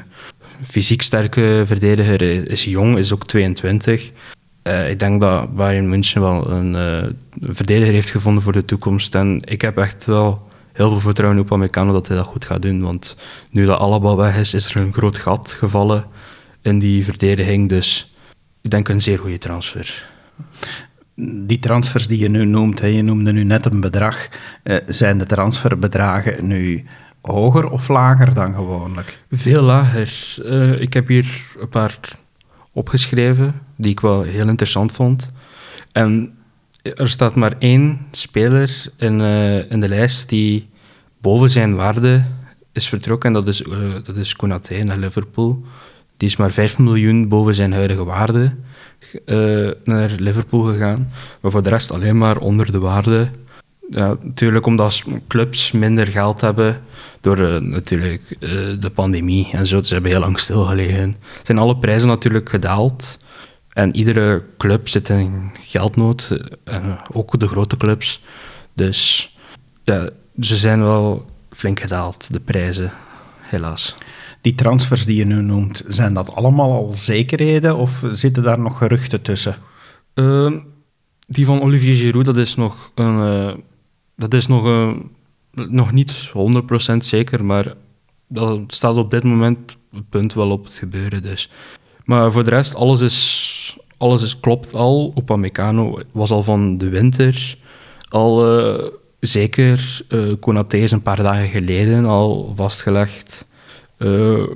fysiek 0.63 1.01
sterke 1.01 1.63
verdediger, 1.65 2.49
is 2.49 2.63
jong, 2.63 2.97
is 2.97 3.13
ook 3.13 3.25
22. 3.25 4.11
Uh, 4.63 4.89
ik 4.89 4.99
denk 4.99 5.21
dat 5.21 5.55
Bayern 5.55 5.89
München 5.89 6.21
wel 6.21 6.49
een 6.49 6.73
uh, 6.73 7.09
verdediger 7.53 7.93
heeft 7.93 8.09
gevonden 8.09 8.43
voor 8.43 8.53
de 8.53 8.65
toekomst. 8.65 9.15
En 9.15 9.41
ik 9.45 9.61
heb 9.61 9.77
echt 9.77 10.05
wel 10.05 10.47
heel 10.73 10.89
veel 10.89 10.99
vertrouwen 10.99 11.39
op 11.39 11.51
Americano 11.51 11.91
dat 11.91 12.07
hij 12.07 12.17
dat 12.17 12.25
goed 12.25 12.45
gaat 12.45 12.61
doen. 12.61 12.81
Want 12.81 13.17
nu 13.49 13.65
dat 13.65 13.79
Alaba 13.79 14.15
weg 14.15 14.37
is, 14.37 14.53
is 14.53 14.75
er 14.75 14.81
een 14.81 14.93
groot 14.93 15.17
gat 15.17 15.51
gevallen 15.51 16.05
in 16.63 16.79
die 16.79 17.03
verdediging. 17.03 17.69
Dus 17.69 18.15
ik 18.61 18.69
denk 18.69 18.87
een 18.87 19.01
zeer 19.01 19.19
goede 19.19 19.37
transfer. 19.37 20.11
Die 21.45 21.59
transfers 21.59 22.07
die 22.07 22.19
je 22.19 22.29
nu 22.29 22.45
noemt, 22.45 22.79
hè, 22.79 22.87
je 22.87 23.01
noemde 23.01 23.31
nu 23.31 23.43
net 23.43 23.65
een 23.65 23.81
bedrag. 23.81 24.29
Uh, 24.63 24.77
zijn 24.87 25.17
de 25.17 25.25
transferbedragen 25.25 26.47
nu 26.47 26.85
hoger 27.21 27.69
of 27.69 27.87
lager 27.87 28.33
dan 28.33 28.53
gewoonlijk? 28.53 29.23
Veel 29.31 29.61
lager. 29.61 30.35
Uh, 30.39 30.79
ik 30.79 30.93
heb 30.93 31.07
hier 31.07 31.27
een 31.59 31.69
paar 31.69 31.97
opgeschreven 32.71 33.61
die 33.75 33.91
ik 33.91 33.99
wel 33.99 34.21
heel 34.21 34.47
interessant 34.47 34.91
vond. 34.91 35.31
En 35.91 36.37
er 36.81 37.09
staat 37.09 37.35
maar 37.35 37.53
één 37.59 37.99
speler 38.11 38.85
in, 38.97 39.19
uh, 39.19 39.71
in 39.71 39.79
de 39.79 39.87
lijst 39.87 40.29
die 40.29 40.69
boven 41.21 41.49
zijn 41.49 41.75
waarde 41.75 42.23
is 42.71 42.89
vertrokken. 42.89 43.27
En 43.27 43.33
dat 43.33 43.47
is, 43.47 43.61
uh, 43.61 43.93
dat 44.03 44.15
is 44.15 44.35
Konaté 44.35 44.83
naar 44.83 44.97
Liverpool. 44.97 45.65
Die 46.23 46.31
is 46.31 46.37
maar 46.37 46.51
5 46.51 46.79
miljoen 46.79 47.27
boven 47.27 47.55
zijn 47.55 47.73
huidige 47.73 48.03
waarde 48.03 48.55
uh, 49.25 49.71
naar 49.83 50.11
Liverpool 50.17 50.61
gegaan. 50.61 51.09
Maar 51.41 51.51
voor 51.51 51.63
de 51.63 51.69
rest 51.69 51.91
alleen 51.91 52.17
maar 52.17 52.37
onder 52.37 52.71
de 52.71 52.79
waarde. 52.79 53.29
Ja, 53.89 54.17
natuurlijk 54.21 54.65
omdat 54.65 55.03
clubs 55.27 55.71
minder 55.71 56.07
geld 56.07 56.41
hebben 56.41 56.81
door 57.21 57.37
uh, 57.37 57.57
natuurlijk 57.57 58.35
uh, 58.39 58.49
de 58.79 58.89
pandemie 58.93 59.49
en 59.51 59.67
zo. 59.67 59.81
Ze 59.81 59.93
hebben 59.93 60.11
heel 60.11 60.19
lang 60.19 60.39
stilgelegen. 60.39 61.15
Zijn 61.43 61.57
alle 61.57 61.77
prijzen 61.77 62.07
natuurlijk 62.07 62.49
gedaald. 62.49 63.19
En 63.69 63.95
iedere 63.95 64.43
club 64.57 64.89
zit 64.89 65.09
in 65.09 65.51
geldnood, 65.61 66.37
ook 67.11 67.39
de 67.39 67.47
grote 67.47 67.77
clubs. 67.77 68.23
Dus 68.73 69.31
ja, 69.83 70.09
ze 70.39 70.55
zijn 70.55 70.81
wel 70.81 71.25
flink 71.49 71.79
gedaald, 71.79 72.33
de 72.33 72.39
prijzen, 72.39 72.91
helaas. 73.41 73.95
Die 74.43 74.55
transfers 74.55 75.05
die 75.05 75.15
je 75.15 75.25
nu 75.25 75.41
noemt, 75.41 75.83
zijn 75.87 76.13
dat 76.13 76.35
allemaal 76.35 76.71
al 76.71 76.91
zekerheden 76.93 77.77
of 77.77 78.03
zitten 78.11 78.43
daar 78.43 78.59
nog 78.59 78.77
geruchten 78.77 79.21
tussen? 79.21 79.55
Uh, 80.15 80.53
die 81.27 81.45
van 81.45 81.61
Olivier 81.61 81.95
Giroud, 81.95 82.25
dat 82.25 82.37
is 82.37 82.55
nog, 82.55 82.91
een, 82.95 83.17
uh, 83.17 83.53
dat 84.15 84.33
is 84.33 84.47
nog, 84.47 84.95
nog 85.51 85.91
niet 85.91 86.31
100% 86.93 86.97
zeker, 86.97 87.45
maar 87.45 87.73
dat 88.27 88.59
staat 88.67 88.95
op 88.95 89.11
dit 89.11 89.23
moment 89.23 89.77
het 89.91 90.09
punt 90.09 90.33
wel 90.33 90.49
op 90.49 90.63
het 90.63 90.73
gebeuren. 90.73 91.23
Dus. 91.23 91.49
Maar 92.05 92.31
voor 92.31 92.43
de 92.43 92.49
rest, 92.49 92.75
alles, 92.75 93.01
is, 93.01 93.77
alles 93.97 94.23
is, 94.23 94.39
klopt 94.39 94.73
al. 94.73 95.13
Upamecano 95.17 95.99
was 96.11 96.31
al 96.31 96.43
van 96.43 96.77
de 96.77 96.89
winter 96.89 97.57
al 98.13 98.59
uh, 98.59 98.87
zeker. 99.19 100.01
Uh, 100.09 100.33
Konaté 100.39 100.77
is 100.77 100.91
een 100.91 101.01
paar 101.01 101.23
dagen 101.23 101.47
geleden 101.47 102.05
al 102.05 102.53
vastgelegd. 102.55 103.47
Uh, 104.03 104.47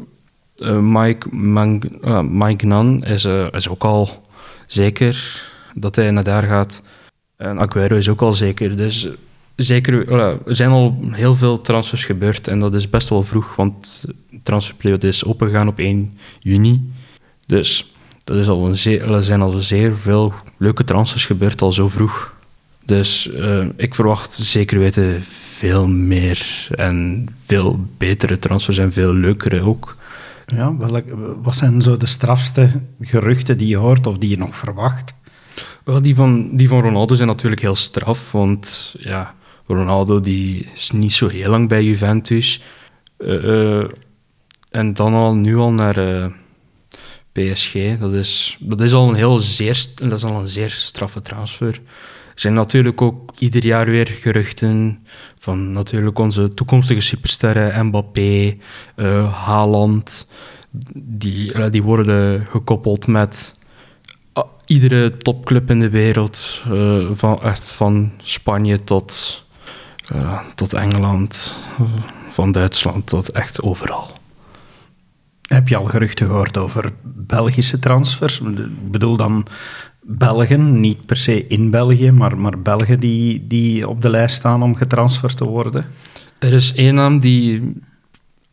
uh, 0.58 0.80
Mike, 0.80 1.28
Man 1.36 1.84
uh, 2.04 2.22
Mike 2.22 2.66
Nan 2.66 3.04
is, 3.04 3.26
is 3.52 3.70
ook 3.70 3.84
al 3.84 4.28
zeker 4.66 5.44
dat 5.74 5.96
hij 5.96 6.12
naar 6.12 6.24
daar 6.24 6.44
gaat. 6.44 6.84
En 7.36 7.60
Aguero 7.60 7.96
is 7.96 8.10
ook 8.10 8.22
al 8.22 8.34
zeker. 8.34 8.78
Dus 8.78 9.08
zeker, 9.56 10.12
er 10.48 10.56
zijn 10.56 10.70
al 10.70 10.98
heel 11.12 11.36
veel 11.36 11.62
transfers 11.62 12.06
gebeurd 12.06 12.48
en 12.48 12.60
dat 12.60 12.74
is 12.74 12.90
best 12.90 13.10
wel 13.10 13.24
vroeg, 13.24 13.56
want 13.56 14.06
de 14.30 14.40
transferperiode 14.44 15.08
is 15.08 15.26
opengegaan 15.26 15.68
op 15.68 15.80
1 15.80 16.18
juni. 16.40 16.92
Dus 17.46 17.94
dat 18.24 18.38
is 18.38 18.48
al 18.48 18.68
een 18.68 18.78
zeer, 18.78 19.14
er 19.14 19.24
zijn 19.24 19.42
al 19.42 19.52
zeer 19.52 19.98
veel 19.98 20.34
leuke 20.58 20.84
transfers 20.84 21.26
gebeurd 21.26 21.62
al 21.62 21.74
zo 21.74 21.90
vroeg. 21.90 22.36
Dus 22.86 23.30
ik 23.76 23.96
verwacht 23.96 24.34
zeker 24.34 24.80
weten 24.80 25.24
veel 25.58 25.88
meer 25.88 26.68
en 26.76 27.28
veel 27.46 27.86
betere 27.98 28.40
transfers 28.40 28.78
en 28.78 28.94
veel 28.94 29.14
leukere 29.14 29.62
ook. 29.62 29.98
Ja, 30.46 30.78
welk, 30.78 31.06
wat 31.42 31.56
zijn 31.56 31.82
zo 31.82 31.98
de 31.98 32.06
strafste 32.06 32.70
geruchten 33.02 33.58
die 33.58 33.68
je 33.68 33.76
hoort 33.76 34.08
of 34.08 34.18
die 34.18 34.30
je 34.30 34.38
nog 34.38 34.56
verwacht? 34.56 35.16
Wel, 35.84 36.02
die 36.02 36.16
van, 36.16 36.56
die 36.56 36.68
van 36.68 36.82
Ronaldo 36.82 37.16
zijn 37.16 37.28
natuurlijk 37.28 37.62
heel 37.62 37.76
straf, 37.76 38.32
want 38.32 38.96
ja, 39.00 39.36
Ronaldo 39.68 40.20
die 40.20 40.68
is 40.74 40.92
niet 40.92 41.14
zo 41.14 41.28
heel 41.28 41.50
lang 41.50 41.68
bij 41.68 41.84
Juventus. 41.84 42.62
Uh, 43.18 43.44
uh, 43.44 43.86
en 44.70 44.94
dan 44.94 45.14
al 45.14 45.36
nu 45.36 45.58
al 45.58 45.72
naar 45.72 45.98
uh, 45.98 46.26
PSG. 47.32 47.74
Dat 48.00 48.14
is, 48.14 48.58
dat 48.60 48.82
is 48.82 48.94
al 48.94 49.10
een 49.10 49.16
heel 49.16 49.38
zeer, 49.38 49.86
dat 49.96 50.18
is 50.18 50.24
al 50.24 50.40
een 50.40 50.48
zeer 50.48 50.70
straffe 50.70 51.22
transfer. 51.22 51.82
Zijn 52.40 52.54
natuurlijk 52.54 53.02
ook 53.02 53.32
ieder 53.38 53.66
jaar 53.66 53.86
weer 53.86 54.08
geruchten 54.08 55.06
van 55.40 55.72
natuurlijk 55.72 56.20
onze 56.20 56.54
toekomstige 56.54 57.02
supersterren, 57.02 57.86
Mbappé, 57.86 58.58
uh, 58.96 59.46
Haaland. 59.46 60.28
Die, 60.94 61.70
die 61.70 61.84
worden 61.84 62.48
gekoppeld 62.50 63.08
met 63.08 63.56
iedere 64.66 65.18
topclub 65.18 65.70
in 65.70 65.80
de 65.80 65.90
wereld. 65.90 66.64
Uh, 66.72 67.08
van, 67.14 67.42
echt 67.42 67.70
van 67.70 68.12
Spanje 68.18 68.84
tot, 68.84 69.44
tot 70.56 70.74
Engeland, 70.74 71.56
van 72.30 72.52
Duitsland 72.52 73.08
tot 73.08 73.30
echt 73.30 73.62
overal. 73.62 74.12
Heb 75.42 75.68
je 75.68 75.78
al 75.78 75.86
geruchten 75.86 76.28
gehoord 76.28 76.58
over 76.58 76.92
Belgische 77.04 77.80
transfers? 77.80 78.40
Ik 78.40 78.92
bedoel 78.92 79.18
dan 79.18 79.48
Belgen, 80.10 80.80
niet 80.80 81.06
per 81.06 81.18
se 81.18 81.48
in 81.48 81.70
België, 81.70 82.12
maar, 82.12 82.38
maar 82.38 82.62
Belgen 82.62 83.00
die, 83.00 83.48
die 83.48 83.88
op 83.88 84.02
de 84.02 84.10
lijst 84.10 84.36
staan 84.36 84.64
om 84.64 84.76
getransferd 84.76 85.38
te 85.38 85.46
worden? 85.46 85.86
Er 86.40 86.54
is 86.54 86.74
één 86.74 86.96
naam 86.96 87.20
die 87.20 87.74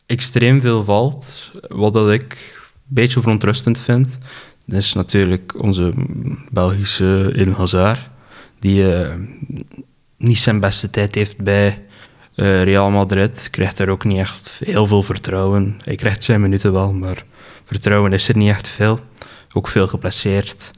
extreem 0.05 0.61
veel 0.61 0.83
valt, 0.83 1.51
wat 1.67 1.93
dat 1.93 2.11
ik 2.11 2.55
een 2.67 2.93
beetje 2.93 3.21
verontrustend 3.21 3.79
vind. 3.79 4.17
Dat 4.65 4.79
is 4.79 4.93
natuurlijk 4.93 5.61
onze 5.63 5.93
Belgische 6.49 7.31
Eden 7.35 7.53
Hazard, 7.53 8.09
die 8.59 8.81
uh, 8.81 9.09
niet 10.17 10.39
zijn 10.39 10.59
beste 10.59 10.89
tijd 10.89 11.15
heeft 11.15 11.37
bij 11.37 11.85
uh, 12.35 12.63
Real 12.63 12.89
Madrid. 12.89 13.47
Krijgt 13.51 13.77
daar 13.77 13.89
ook 13.89 14.03
niet 14.03 14.19
echt 14.19 14.61
heel 14.65 14.87
veel 14.87 15.03
vertrouwen. 15.03 15.77
Hij 15.83 15.95
krijgt 15.95 16.23
zijn 16.23 16.41
minuten 16.41 16.73
wel, 16.73 16.93
maar 16.93 17.25
vertrouwen 17.65 18.13
is 18.13 18.29
er 18.29 18.37
niet 18.37 18.49
echt 18.49 18.67
veel. 18.67 18.99
Ook 19.53 19.67
veel 19.67 19.87
geplaceerd. 19.87 20.73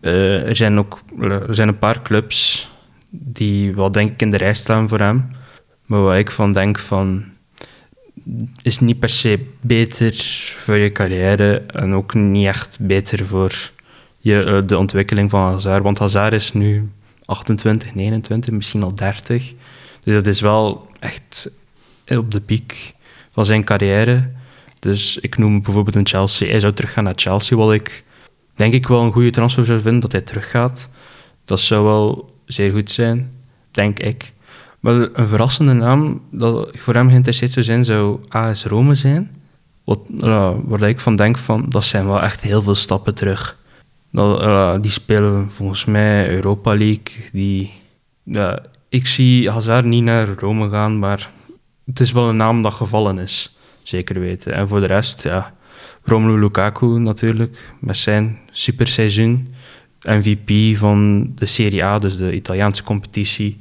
Uh, 0.00 0.48
er, 0.48 0.56
zijn 0.56 0.78
ook, 0.78 1.00
er 1.20 1.54
zijn 1.54 1.68
een 1.68 1.78
paar 1.78 2.02
clubs 2.02 2.68
die 3.10 3.74
wel 3.74 3.90
denk 3.90 4.12
ik 4.12 4.22
in 4.22 4.30
de 4.30 4.36
rij 4.36 4.54
staan 4.54 4.88
voor 4.88 4.98
hem. 4.98 5.30
Maar 5.86 6.02
wat 6.02 6.16
ik 6.16 6.30
van 6.30 6.52
denk 6.52 6.78
van 6.78 7.24
is 8.62 8.78
niet 8.78 8.98
per 8.98 9.08
se 9.08 9.46
beter 9.60 10.14
voor 10.64 10.76
je 10.76 10.92
carrière 10.92 11.56
en 11.56 11.94
ook 11.94 12.14
niet 12.14 12.46
echt 12.46 12.78
beter 12.80 13.26
voor 13.26 13.70
je, 14.18 14.44
uh, 14.44 14.60
de 14.66 14.78
ontwikkeling 14.78 15.30
van 15.30 15.40
Hazard. 15.40 15.82
Want 15.82 15.98
Hazard 15.98 16.32
is 16.32 16.52
nu 16.52 16.90
28, 17.24 17.94
29, 17.94 18.54
misschien 18.54 18.82
al 18.82 18.94
30. 18.94 19.52
Dus 20.04 20.14
dat 20.14 20.26
is 20.26 20.40
wel 20.40 20.86
echt 21.00 21.50
op 22.06 22.30
de 22.30 22.40
piek 22.40 22.94
van 23.32 23.46
zijn 23.46 23.64
carrière. 23.64 24.30
Dus 24.78 25.18
ik 25.18 25.38
noem 25.38 25.62
bijvoorbeeld 25.62 25.96
een 25.96 26.06
Chelsea. 26.06 26.48
Hij 26.48 26.60
zou 26.60 26.72
teruggaan 26.72 27.04
naar 27.04 27.12
Chelsea, 27.16 27.56
wat 27.56 27.72
ik 27.72 28.04
denk 28.58 28.72
ik 28.72 28.88
wel 28.88 29.02
een 29.02 29.12
goede 29.12 29.30
transfer 29.30 29.64
zou 29.64 29.80
vinden, 29.80 30.00
dat 30.00 30.12
hij 30.12 30.20
teruggaat. 30.20 30.90
Dat 31.44 31.60
zou 31.60 31.84
wel 31.84 32.34
zeer 32.46 32.72
goed 32.72 32.90
zijn, 32.90 33.32
denk 33.70 33.98
ik. 33.98 34.32
Maar 34.80 34.94
een 35.12 35.28
verrassende 35.28 35.72
naam 35.72 36.20
dat 36.30 36.70
voor 36.76 36.94
hem 36.94 37.08
geïnteresseerd 37.08 37.52
zou 37.52 37.64
zijn, 37.64 37.84
zou 37.84 38.20
AS 38.28 38.64
Rome 38.64 38.94
zijn. 38.94 39.30
Wat, 39.84 40.00
uh, 40.16 40.50
waar 40.64 40.82
ik 40.82 41.00
van 41.00 41.16
denk, 41.16 41.38
van, 41.38 41.66
dat 41.68 41.84
zijn 41.84 42.06
wel 42.06 42.22
echt 42.22 42.40
heel 42.40 42.62
veel 42.62 42.74
stappen 42.74 43.14
terug. 43.14 43.56
Uh, 44.12 44.74
die 44.80 44.90
spelen 44.90 45.50
volgens 45.50 45.84
mij 45.84 46.30
Europa 46.30 46.76
League. 46.76 47.28
Die, 47.32 47.72
ja, 48.22 48.62
ik 48.88 49.06
zie 49.06 49.50
Hazard 49.50 49.84
niet 49.84 50.02
naar 50.02 50.28
Rome 50.28 50.68
gaan, 50.68 50.98
maar 50.98 51.30
het 51.86 52.00
is 52.00 52.12
wel 52.12 52.28
een 52.28 52.36
naam 52.36 52.62
dat 52.62 52.74
gevallen 52.74 53.18
is. 53.18 53.56
Zeker 53.82 54.20
weten. 54.20 54.52
En 54.52 54.68
voor 54.68 54.80
de 54.80 54.86
rest, 54.86 55.22
ja, 55.22 55.54
Romelu 56.08 56.38
Lukaku 56.38 56.86
natuurlijk, 56.86 57.74
met 57.78 57.96
zijn 57.96 58.38
superseizoen. 58.50 59.54
MVP 60.02 60.76
van 60.76 61.30
de 61.34 61.46
Serie 61.46 61.84
A, 61.84 61.98
dus 61.98 62.16
de 62.16 62.34
Italiaanse 62.34 62.82
competitie. 62.82 63.60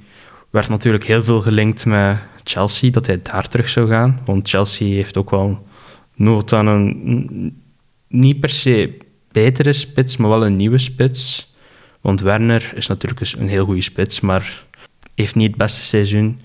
Werd 0.50 0.70
natuurlijk 0.70 1.04
heel 1.04 1.24
veel 1.24 1.42
gelinkt 1.42 1.86
met 1.86 2.20
Chelsea, 2.44 2.92
dat 2.92 3.06
hij 3.06 3.22
daar 3.22 3.48
terug 3.48 3.70
zou 3.70 3.90
gaan. 3.90 4.20
Want 4.26 4.50
Chelsea 4.50 4.88
heeft 4.88 5.18
ook 5.18 5.30
wel 5.30 5.68
nood 6.16 6.54
aan 6.54 6.68
een 6.68 7.62
niet 8.08 8.40
per 8.40 8.50
se 8.50 8.98
betere 9.32 9.74
spits, 9.74 10.18
maar 10.18 10.30
wel 10.30 10.46
een 10.46 10.56
nieuwe 10.56 10.78
spits. 10.78 11.54
Want 12.02 12.22
Werner 12.22 12.72
is 12.76 12.88
natuurlijk 12.88 13.34
een 13.38 13.48
heel 13.48 13.66
goede 13.66 13.82
spits, 13.82 14.20
maar 14.20 14.66
heeft 15.16 15.36
niet 15.36 15.48
het 15.48 15.58
beste 15.58 15.82
seizoen. 15.82 16.40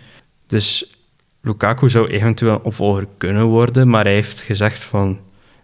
Dus 0.46 0.96
Lukaku 1.40 1.90
zou 1.90 2.08
eventueel 2.08 2.52
een 2.52 2.62
opvolger 2.62 3.06
kunnen 3.16 3.44
worden, 3.44 3.88
maar 3.88 4.04
hij 4.04 4.12
heeft 4.12 4.40
gezegd 4.40 4.84
van 4.84 5.18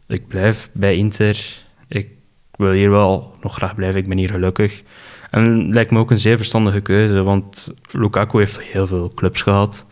ik 0.08 0.28
blijf 0.28 0.70
bij 0.72 0.96
Inter, 0.96 1.62
ik 1.88 2.08
wil 2.56 2.72
hier 2.72 2.90
wel 2.90 3.34
nog 3.42 3.54
graag 3.54 3.74
blijven, 3.74 4.00
ik 4.00 4.08
ben 4.08 4.18
hier 4.18 4.30
gelukkig. 4.30 4.82
En 5.30 5.72
lijkt 5.72 5.90
me 5.90 5.98
ook 5.98 6.10
een 6.10 6.18
zeer 6.18 6.36
verstandige 6.36 6.80
keuze, 6.80 7.22
want 7.22 7.72
Lukaku 7.92 8.38
heeft 8.38 8.60
heel 8.60 8.86
veel 8.86 9.12
clubs 9.14 9.42
gehad 9.42 9.86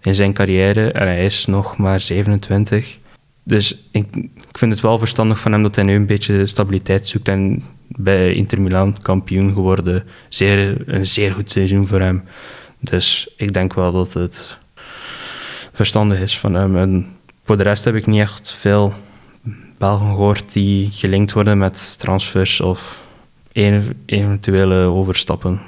in 0.00 0.14
zijn 0.14 0.32
carrière 0.32 0.92
en 0.92 1.06
hij 1.06 1.24
is 1.24 1.46
nog 1.46 1.76
maar 1.76 2.00
27. 2.00 2.98
Dus 3.42 3.88
ik, 3.90 4.16
ik 4.16 4.58
vind 4.58 4.72
het 4.72 4.80
wel 4.80 4.98
verstandig 4.98 5.38
van 5.38 5.52
hem 5.52 5.62
dat 5.62 5.74
hij 5.74 5.84
nu 5.84 5.94
een 5.94 6.06
beetje 6.06 6.46
stabiliteit 6.46 7.08
zoekt 7.08 7.28
en 7.28 7.62
bij 7.86 8.34
Inter 8.34 8.60
Milan 8.60 8.96
kampioen 9.02 9.52
geworden. 9.52 10.04
Zeer, 10.28 10.88
een 10.88 11.06
zeer 11.06 11.32
goed 11.32 11.50
seizoen 11.50 11.86
voor 11.86 12.00
hem. 12.00 12.22
Dus 12.80 13.34
ik 13.36 13.52
denk 13.52 13.74
wel 13.74 13.92
dat 13.92 14.12
het 14.12 14.58
verstandig 15.72 16.20
is 16.20 16.38
van 16.38 16.54
hem. 16.54 16.76
En 16.76 17.06
voor 17.44 17.56
de 17.56 17.62
rest 17.62 17.84
heb 17.84 17.94
ik 17.94 18.06
niet 18.06 18.20
echt 18.20 18.52
veel 18.52 18.92
Belgen 19.80 20.06
gehoord 20.06 20.52
die 20.52 20.90
gelinkt 20.90 21.32
worden 21.32 21.58
met 21.58 21.98
transfers 21.98 22.60
of 22.60 23.04
eventuele 24.06 24.74
overstappen. 24.74 25.60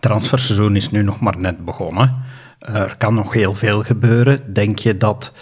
Transferseizoen 0.00 0.76
is 0.76 0.90
nu 0.90 1.02
nog 1.02 1.20
maar 1.20 1.38
net 1.38 1.64
begonnen. 1.64 2.16
Er 2.58 2.96
kan 2.96 3.14
nog 3.14 3.32
heel 3.32 3.54
veel 3.54 3.82
gebeuren. 3.82 4.54
Denk 4.54 4.78
je 4.78 4.96
dat 4.96 5.32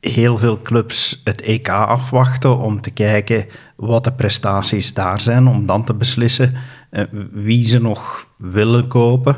heel 0.00 0.38
veel 0.38 0.62
clubs 0.62 1.20
het 1.24 1.40
EK 1.40 1.68
afwachten 1.68 2.58
om 2.58 2.80
te 2.80 2.90
kijken 2.90 3.46
wat 3.76 4.04
de 4.04 4.12
prestaties 4.12 4.94
daar 4.94 5.20
zijn, 5.20 5.46
om 5.46 5.66
dan 5.66 5.84
te 5.84 5.94
beslissen 5.94 6.54
eh, 6.90 7.04
wie 7.32 7.64
ze 7.64 7.80
nog 7.80 8.26
willen 8.36 8.88
kopen? 8.88 9.36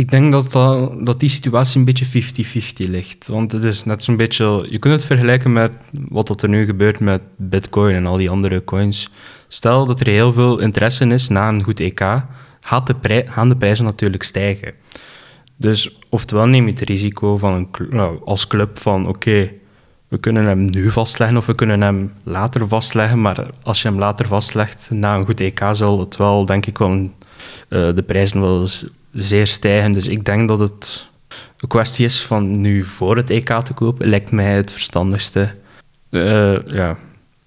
Ik 0.00 0.10
denk 0.10 0.32
dat, 0.32 0.52
dat, 0.52 1.06
dat 1.06 1.20
die 1.20 1.28
situatie 1.28 1.78
een 1.78 1.84
beetje 1.84 2.22
50-50 2.86 2.90
ligt. 2.90 3.26
Want 3.26 3.52
het 3.52 3.64
is 3.64 3.84
net 3.84 4.04
zo'n 4.04 4.16
beetje... 4.16 4.66
Je 4.70 4.78
kunt 4.78 4.94
het 4.94 5.04
vergelijken 5.04 5.52
met 5.52 5.72
wat 6.08 6.42
er 6.42 6.48
nu 6.48 6.64
gebeurt 6.64 7.00
met 7.00 7.22
bitcoin 7.36 7.94
en 7.94 8.06
al 8.06 8.16
die 8.16 8.30
andere 8.30 8.64
coins. 8.64 9.10
Stel 9.48 9.86
dat 9.86 10.00
er 10.00 10.06
heel 10.06 10.32
veel 10.32 10.58
interesse 10.58 11.06
is 11.06 11.28
na 11.28 11.48
een 11.48 11.62
goed 11.62 11.80
EK, 11.80 12.00
gaat 12.60 12.86
de 12.86 13.24
gaan 13.26 13.48
de 13.48 13.56
prijzen 13.56 13.84
natuurlijk 13.84 14.22
stijgen. 14.22 14.72
Dus 15.56 15.98
oftewel 16.08 16.46
neem 16.46 16.66
je 16.66 16.72
het 16.72 16.80
risico 16.80 17.36
van 17.36 17.54
een, 17.54 17.68
nou, 17.90 18.18
als 18.24 18.46
club 18.46 18.78
van 18.78 19.08
oké, 19.08 19.50
we 20.08 20.18
kunnen 20.18 20.44
hem 20.44 20.70
nu 20.70 20.90
vastleggen 20.90 21.36
of 21.36 21.46
we 21.46 21.54
kunnen 21.54 21.80
hem 21.80 22.12
later 22.22 22.68
vastleggen, 22.68 23.20
maar 23.20 23.50
als 23.62 23.82
je 23.82 23.88
hem 23.88 23.98
later 23.98 24.26
vastlegt 24.26 24.90
na 24.90 25.16
een 25.16 25.24
goed 25.24 25.40
EK 25.40 25.64
zal 25.72 26.00
het 26.00 26.16
wel, 26.16 26.46
denk 26.46 26.66
ik 26.66 26.78
wel, 26.78 26.92
uh, 26.92 27.08
de 27.68 28.04
prijzen 28.06 28.40
wel 28.40 28.68
zeer 29.12 29.46
stijgen. 29.46 29.92
Dus 29.92 30.08
ik 30.08 30.24
denk 30.24 30.48
dat 30.48 30.60
het 30.60 31.08
een 31.60 31.68
kwestie 31.68 32.04
is 32.04 32.20
van 32.20 32.60
nu 32.60 32.84
voor 32.84 33.16
het 33.16 33.30
EK 33.30 33.60
te 33.60 33.72
kopen, 33.74 34.08
lijkt 34.08 34.30
mij 34.30 34.54
het 34.54 34.72
verstandigste. 34.72 35.54
Uh, 36.10 36.62
ja. 36.66 36.96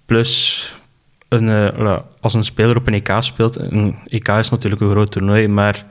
Plus, 0.06 0.74
een, 1.28 1.48
uh, 1.48 1.98
als 2.20 2.34
een 2.34 2.44
speler 2.44 2.76
op 2.76 2.86
een 2.86 2.94
EK 2.94 3.12
speelt, 3.18 3.56
een 3.56 3.96
EK 4.06 4.28
is 4.28 4.50
natuurlijk 4.50 4.82
een 4.82 4.90
groot 4.90 5.10
toernooi, 5.10 5.48
maar 5.48 5.86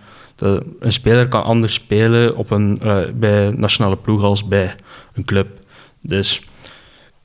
een 0.80 0.92
speler 0.92 1.28
kan 1.28 1.44
anders 1.44 1.74
spelen 1.74 2.36
op 2.36 2.52
een, 2.52 2.82
bij 3.14 3.50
nationale 3.50 3.98
ploeg 3.98 4.24
als 4.24 4.48
bij 4.48 4.76
een 5.14 5.26
club. 5.26 5.48
Dus 6.02 6.42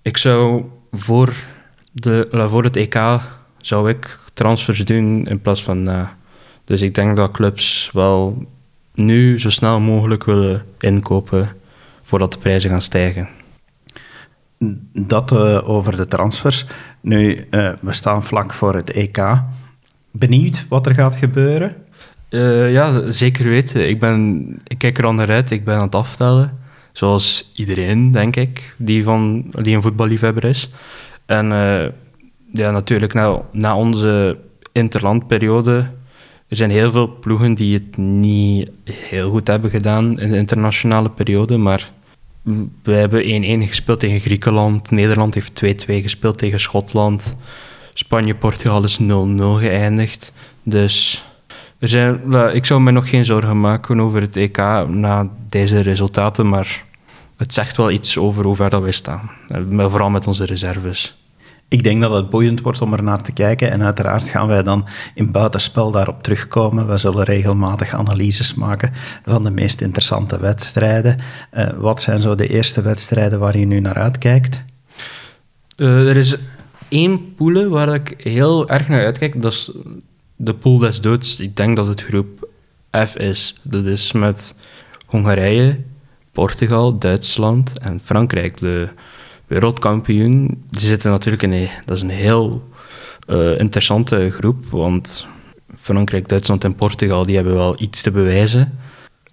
ik 0.02 0.16
zou 0.16 0.64
voor, 0.92 1.32
de, 1.92 2.47
voor 2.50 2.64
het 2.64 2.76
EK 2.76 2.99
zou 3.61 3.88
ik 3.88 4.18
transfers 4.35 4.85
doen 4.85 5.26
in 5.26 5.40
plaats 5.40 5.62
van. 5.62 6.08
Dus 6.68 6.82
ik 6.82 6.94
denk 6.94 7.16
dat 7.16 7.30
clubs 7.30 7.90
wel 7.92 8.46
nu 8.94 9.38
zo 9.38 9.50
snel 9.50 9.80
mogelijk 9.80 10.25
willen 10.25 10.62
inkopen 10.78 11.48
voordat 12.02 12.32
de 12.32 12.38
prijzen 12.38 12.70
gaan 12.70 12.80
stijgen. 12.80 13.28
Dat 14.93 15.32
uh, 15.32 15.69
over 15.69 15.97
de 15.97 16.06
transfers. 16.06 16.64
Nu, 17.00 17.47
uh, 17.50 17.71
we 17.80 17.93
staan 17.93 18.25
vlak 18.25 18.52
voor 18.52 18.75
het 18.75 18.90
EK. 18.90 19.19
Benieuwd 20.10 20.66
wat 20.69 20.86
er 20.86 20.95
gaat 20.95 21.16
gebeuren? 21.16 21.76
Uh, 22.30 22.73
ja, 22.73 23.10
zeker 23.10 23.45
weten. 23.45 23.88
Ik, 23.88 24.00
ben, 24.00 24.45
ik 24.64 24.78
kijk 24.78 24.99
er 24.99 25.06
al 25.06 25.14
naar 25.14 25.30
uit. 25.30 25.50
Ik 25.50 25.64
ben 25.64 25.76
aan 25.76 25.82
het 25.82 25.95
aftellen. 25.95 26.58
Zoals 26.93 27.50
iedereen, 27.54 28.10
denk 28.10 28.36
ik, 28.36 28.75
die, 28.76 29.04
van, 29.04 29.45
die 29.50 29.76
een 29.76 29.82
voetballiefhebber 29.82 30.45
is. 30.45 30.71
En 31.26 31.47
ja, 32.52 32.71
natuurlijk, 32.71 33.14
na, 33.14 33.40
na 33.52 33.76
onze 33.76 34.38
interlandperiode 34.73 35.86
er 36.49 36.56
zijn 36.56 36.71
heel 36.71 36.91
veel 36.91 37.19
ploegen 37.21 37.54
die 37.54 37.75
het 37.75 37.97
niet 37.97 38.71
heel 38.84 39.30
goed 39.30 39.47
hebben 39.47 39.71
gedaan 39.71 40.21
in 40.21 40.30
de 40.30 40.37
internationale 40.37 41.11
periode, 41.11 41.56
maar 41.56 41.93
wij 42.82 42.99
hebben 42.99 43.63
1-1 43.63 43.69
gespeeld 43.69 44.00
tegen 44.00 44.21
Griekenland, 44.21 44.91
Nederland 44.91 45.34
heeft 45.34 45.63
2-2 45.65 45.67
gespeeld 45.87 46.39
tegen 46.39 46.61
Schotland, 46.61 47.37
Spanje-Portugal 47.95 48.84
is 48.84 48.99
0-0 49.00 49.04
geëindigd. 49.37 50.32
Dus 50.63 51.25
zijn, 51.78 52.32
ik 52.52 52.65
zou 52.65 52.80
me 52.80 52.91
nog 52.91 53.08
geen 53.08 53.25
zorgen 53.25 53.61
maken 53.61 54.00
over 54.00 54.21
het 54.21 54.37
EK 54.37 54.56
na 54.89 55.30
deze 55.49 55.78
resultaten, 55.82 56.49
maar 56.49 56.84
het 57.37 57.54
zegt 57.54 57.76
wel 57.76 57.91
iets 57.91 58.19
over 58.19 58.45
hoe 58.45 58.56
ver 58.56 58.71
dat 58.71 58.82
wij 58.82 58.93
staan. 58.93 59.30
Vooral 59.71 60.11
met 60.11 60.26
onze 60.26 60.45
reserves. 60.45 61.17
Ik 61.69 61.83
denk 61.83 62.00
dat 62.00 62.11
het 62.11 62.31
boeiend 62.31 62.61
wordt 62.61 62.81
om 62.81 62.93
er 62.93 63.02
naar 63.02 63.23
te 63.23 63.33
kijken 63.33 63.71
en 63.71 63.83
uiteraard 63.83 64.28
gaan 64.28 64.47
wij 64.47 64.63
dan 64.63 64.87
in 65.15 65.33
buitenspel 65.33 65.91
daarop 65.91 66.23
terugkomen. 66.23 66.89
We 66.89 66.97
zullen 66.97 67.25
regelmatig 67.25 67.95
analyses 67.95 68.54
maken 68.54 68.93
van 69.25 69.45
de 69.45 69.50
meest 69.50 69.81
interessante 69.81 70.41
wedstrijden. 70.41 71.19
Uh, 71.57 71.69
wat 71.76 72.00
zijn 72.00 72.19
zo 72.19 72.35
de 72.35 72.49
eerste 72.49 72.83
wedstrijden 72.83 73.39
waar 73.39 73.59
je 73.59 73.67
nu 73.67 73.81
naar 73.81 73.95
uitkijkt? 73.95 74.65
Uh, 75.76 76.09
er 76.09 76.17
is 76.17 76.37
één 76.89 77.35
pool 77.35 77.69
waar 77.69 77.95
ik 77.95 78.15
heel 78.19 78.69
erg 78.69 78.89
naar 78.89 79.04
uitkijk. 79.04 79.43
Dat 79.43 79.52
is 79.52 79.71
de 80.37 80.54
pool 80.54 80.78
des 80.78 81.00
doods. 81.00 81.41
Ik 81.41 81.57
denk 81.57 81.76
dat 81.76 81.87
het 81.87 82.02
groep 82.02 82.49
F 83.07 83.17
is. 83.17 83.54
Dat 83.63 83.85
is 83.85 84.13
met 84.13 84.54
Hongarije, 85.07 85.81
Portugal, 86.33 86.99
Duitsland 86.99 87.78
en 87.78 88.00
Frankrijk. 88.04 88.57
De 88.57 88.89
wereldkampioen. 89.49 90.65
Die 90.71 90.80
zitten 90.80 91.11
natuurlijk 91.11 91.43
in 91.43 91.69
dat 91.84 91.97
is 91.97 92.02
een 92.02 92.11
heel 92.11 92.63
uh, 93.28 93.58
interessante 93.58 94.30
groep, 94.30 94.65
want 94.71 95.26
Frankrijk, 95.76 96.28
Duitsland 96.28 96.65
en 96.65 96.75
Portugal 96.75 97.26
die 97.26 97.34
hebben 97.34 97.54
wel 97.54 97.80
iets 97.80 98.02
te 98.02 98.11
bewijzen. 98.11 98.78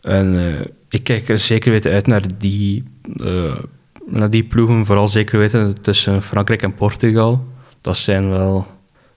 En 0.02 0.34
uh, 0.34 0.62
ik 0.90 1.04
kijk 1.04 1.30
er 1.30 1.40
zeker 1.40 1.72
weten 1.72 1.92
uit 1.92 2.08
naar 2.08 2.24
die, 2.38 2.84
uh, 3.16 3.58
naar 4.06 4.30
die 4.30 4.44
ploegen, 4.44 4.86
vooral 4.86 5.08
zeker 5.08 5.40
weten 5.40 5.82
tussen 5.82 6.24
Frankrijk 6.24 6.62
en 6.62 6.76
Portugal. 6.76 7.46
Dat 7.82 7.98
zijn 7.98 8.30
wel 8.30 8.68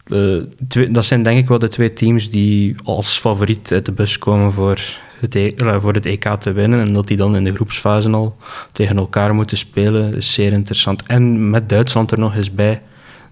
de 0.05 0.49
dat 0.91 1.05
zijn 1.05 1.23
denk 1.23 1.39
ik 1.39 1.49
wel 1.49 1.59
de 1.59 1.69
twee 1.69 1.93
teams 1.93 2.31
die 2.31 2.75
als 2.85 3.19
favoriet 3.19 3.73
uit 3.73 3.85
de 3.87 3.93
bus 3.93 4.19
komen 4.19 4.53
voor 4.53 4.81
het, 5.21 5.35
e 5.35 5.55
voor 5.81 5.95
het 5.95 6.07
EK 6.07 6.25
te 6.25 6.53
winnen. 6.53 6.81
En 6.81 6.93
dat 6.93 7.07
die 7.07 7.17
dan 7.17 7.37
in 7.37 7.45
de 7.45 7.55
groepsfase 7.55 8.11
al 8.11 8.37
tegen 8.73 8.97
elkaar 8.97 9.35
moeten 9.35 9.57
spelen, 9.57 10.15
is 10.15 10.33
zeer 10.33 10.53
interessant. 10.53 11.07
En 11.07 11.51
met 11.51 11.69
Duitsland 11.69 12.11
er 12.11 12.19
nog 12.19 12.37
eens 12.37 12.55
bij, 12.55 12.83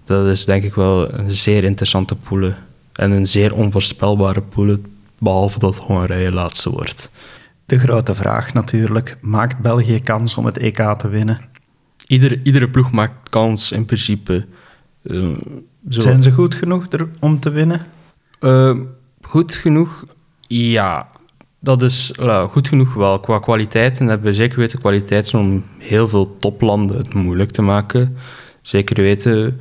dat 0.05 0.27
is 0.27 0.45
denk 0.45 0.63
ik 0.63 0.75
wel 0.75 1.13
een 1.13 1.31
zeer 1.31 1.63
interessante 1.63 2.15
pool. 2.15 2.51
En 2.93 3.11
een 3.11 3.27
zeer 3.27 3.53
onvoorspelbare 3.53 4.41
pool, 4.41 4.77
behalve 5.17 5.59
dat 5.59 5.77
Hongarije 5.77 6.31
laatste 6.31 6.69
wordt. 6.69 7.11
De 7.65 7.79
grote 7.79 8.15
vraag 8.15 8.53
natuurlijk, 8.53 9.17
maakt 9.21 9.57
België 9.57 10.01
kans 10.01 10.35
om 10.35 10.45
het 10.45 10.57
EK 10.57 10.95
te 10.97 11.07
winnen? 11.07 11.39
Iedere, 12.07 12.39
iedere 12.43 12.69
ploeg 12.69 12.91
maakt 12.91 13.29
kans 13.29 13.71
in 13.71 13.85
principe. 13.85 14.45
Uh, 15.03 15.37
zo. 15.89 15.99
Zijn 15.99 16.23
ze 16.23 16.31
goed 16.31 16.55
genoeg 16.55 16.87
om 17.19 17.39
te 17.39 17.49
winnen? 17.49 17.85
Uh, 18.39 18.77
goed 19.21 19.53
genoeg? 19.53 20.05
Ja, 20.47 21.07
dat 21.59 21.81
is 21.81 22.11
goed 22.49 22.67
genoeg 22.67 22.93
wel. 22.93 23.19
Qua 23.19 23.39
kwaliteit, 23.39 23.99
en 23.99 24.07
hebben 24.07 24.27
we 24.27 24.33
zeker 24.33 24.59
weten 24.59 24.79
kwaliteit 24.79 25.33
om 25.33 25.63
heel 25.77 26.07
veel 26.07 26.37
toplanden 26.39 26.97
het 26.97 27.13
moeilijk 27.13 27.51
te 27.51 27.61
maken. 27.61 28.17
Zeker 28.61 29.01
weten. 29.01 29.59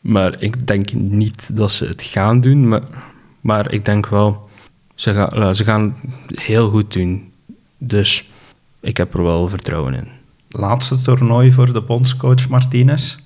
Maar 0.00 0.42
ik 0.42 0.66
denk 0.66 0.92
niet 0.92 1.56
dat 1.56 1.70
ze 1.70 1.86
het 1.86 2.02
gaan 2.02 2.40
doen. 2.40 2.68
Maar, 2.68 2.82
maar 3.40 3.72
ik 3.72 3.84
denk 3.84 4.06
wel, 4.06 4.48
ze 4.94 5.12
gaan, 5.14 5.54
ze 5.54 5.64
gaan 5.64 5.96
heel 6.34 6.70
goed 6.70 6.92
doen. 6.92 7.32
Dus 7.78 8.30
ik 8.80 8.96
heb 8.96 9.14
er 9.14 9.22
wel 9.22 9.48
vertrouwen 9.48 9.94
in. 9.94 10.08
Laatste 10.48 11.02
toernooi 11.02 11.52
voor 11.52 11.72
de 11.72 11.80
bondscoach 11.80 12.48
Martinez? 12.48 13.16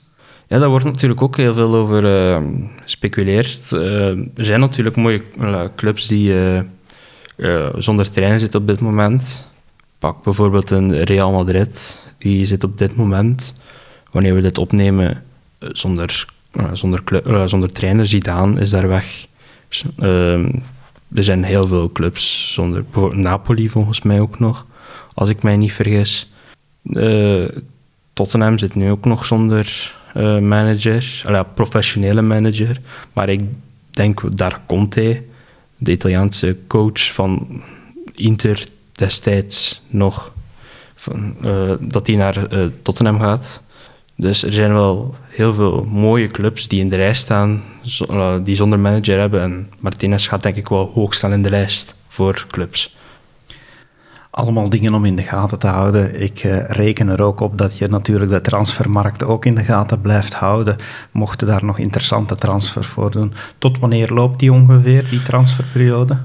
Ja, 0.46 0.59
daar 0.59 0.68
wordt 0.68 0.85
natuurlijk 0.85 1.22
ook 1.22 1.37
heel 1.37 1.54
veel 1.54 1.74
over 1.74 2.04
uh, 2.04 2.48
gespeculeerd. 2.83 3.70
Uh, 3.72 4.09
er 4.11 4.44
zijn 4.44 4.61
natuurlijk 4.61 4.96
mooie 4.96 5.22
clubs 5.76 6.07
die 6.07 6.33
uh, 7.38 7.68
zonder 7.77 8.11
trainer 8.11 8.40
zitten 8.40 8.61
op 8.61 8.66
dit 8.66 8.81
moment. 8.81 9.48
Pak 9.98 10.22
bijvoorbeeld 10.22 10.70
een 10.70 11.05
Real 11.05 11.33
Madrid, 11.33 12.03
die 12.18 12.46
zit 12.46 12.64
op 12.64 12.79
dit 12.79 12.96
moment, 12.96 13.55
wanneer 14.11 14.35
we 14.35 14.40
dit 14.40 14.59
opnemen, 14.59 15.22
zonder, 15.59 16.27
zonder, 16.72 17.05
club, 17.05 17.48
zonder 17.48 17.72
trainer. 17.72 18.07
Zidane 18.07 18.61
is 18.61 18.70
daar 18.70 18.88
weg. 18.88 19.27
er 21.14 21.24
zijn 21.24 21.44
heel 21.44 21.66
veel 21.66 21.92
clubs 21.92 22.53
zonder... 22.55 22.85
Napoli 23.11 23.68
volgens 23.68 24.03
mij 24.03 24.20
ook 24.20 24.38
nog, 24.38 24.66
als 25.14 25.29
ik 25.29 25.42
mij 25.42 25.57
niet 25.57 25.72
vergis. 25.72 26.29
Uh, 26.83 27.48
Tottenham 28.12 28.59
zit 28.59 28.74
nu 28.74 28.90
ook 28.90 29.05
nog 29.05 29.27
zonder 29.27 29.94
uh, 30.16 30.38
manager, 30.38 31.24
professionele 31.55 32.22
manager. 32.22 32.77
Maar 33.12 33.29
ik 33.29 33.40
denk 33.90 34.37
daar 34.37 34.61
Conte, 34.66 35.22
de 35.79 35.93
Italiaanse 35.93 36.57
coach 36.67 37.14
van 37.14 37.62
Inter 38.14 38.67
destijds 38.93 39.83
nog, 39.88 40.33
van, 40.95 41.37
uh, 41.45 41.73
dat 41.81 42.07
hij 42.07 42.17
naar 42.17 42.53
uh, 42.55 42.67
Tottenham 42.83 43.19
gaat. 43.19 43.62
Dus 44.14 44.43
er 44.43 44.53
zijn 44.53 44.73
wel 44.73 45.14
heel 45.29 45.55
veel 45.55 45.85
mooie 45.85 46.27
clubs 46.27 46.69
die 46.69 46.81
in 46.81 46.88
de 46.88 46.97
rij 46.97 47.14
staan, 47.14 47.62
zo, 47.83 48.43
die 48.43 48.57
zonder 48.57 48.79
manager 48.79 49.19
hebben. 49.19 49.43
En 49.43 49.71
Martinez 49.81 50.29
gaat 50.29 50.43
denk 50.43 50.57
ik 50.57 50.69
wel 50.69 50.91
hoog 50.95 51.14
staan 51.14 51.33
in 51.33 51.43
de 51.43 51.51
lijst 51.51 51.95
voor 52.09 52.47
clubs 52.51 52.97
allemaal 54.38 54.68
dingen 54.68 54.94
om 54.94 55.05
in 55.05 55.16
de 55.16 55.22
gaten 55.22 55.59
te 55.59 55.66
houden. 55.66 56.20
Ik 56.20 56.44
uh, 56.44 56.68
reken 56.68 57.09
er 57.09 57.22
ook 57.22 57.40
op 57.40 57.59
dat 57.59 57.79
je 57.79 57.88
natuurlijk 57.88 58.31
de 58.31 58.40
transfermarkt 58.40 59.24
ook 59.24 59.44
in 59.44 59.55
de 59.55 59.64
gaten 59.64 60.01
blijft 60.01 60.35
houden. 60.35 60.77
Mochten 61.11 61.46
daar 61.46 61.64
nog 61.64 61.79
interessante 61.79 62.37
transfers 62.37 62.87
voor 62.87 63.11
doen. 63.11 63.33
Tot 63.59 63.79
wanneer 63.79 64.12
loopt 64.12 64.38
die 64.38 64.53
ongeveer, 64.53 65.09
die 65.09 65.22
transferperiode? 65.22 66.18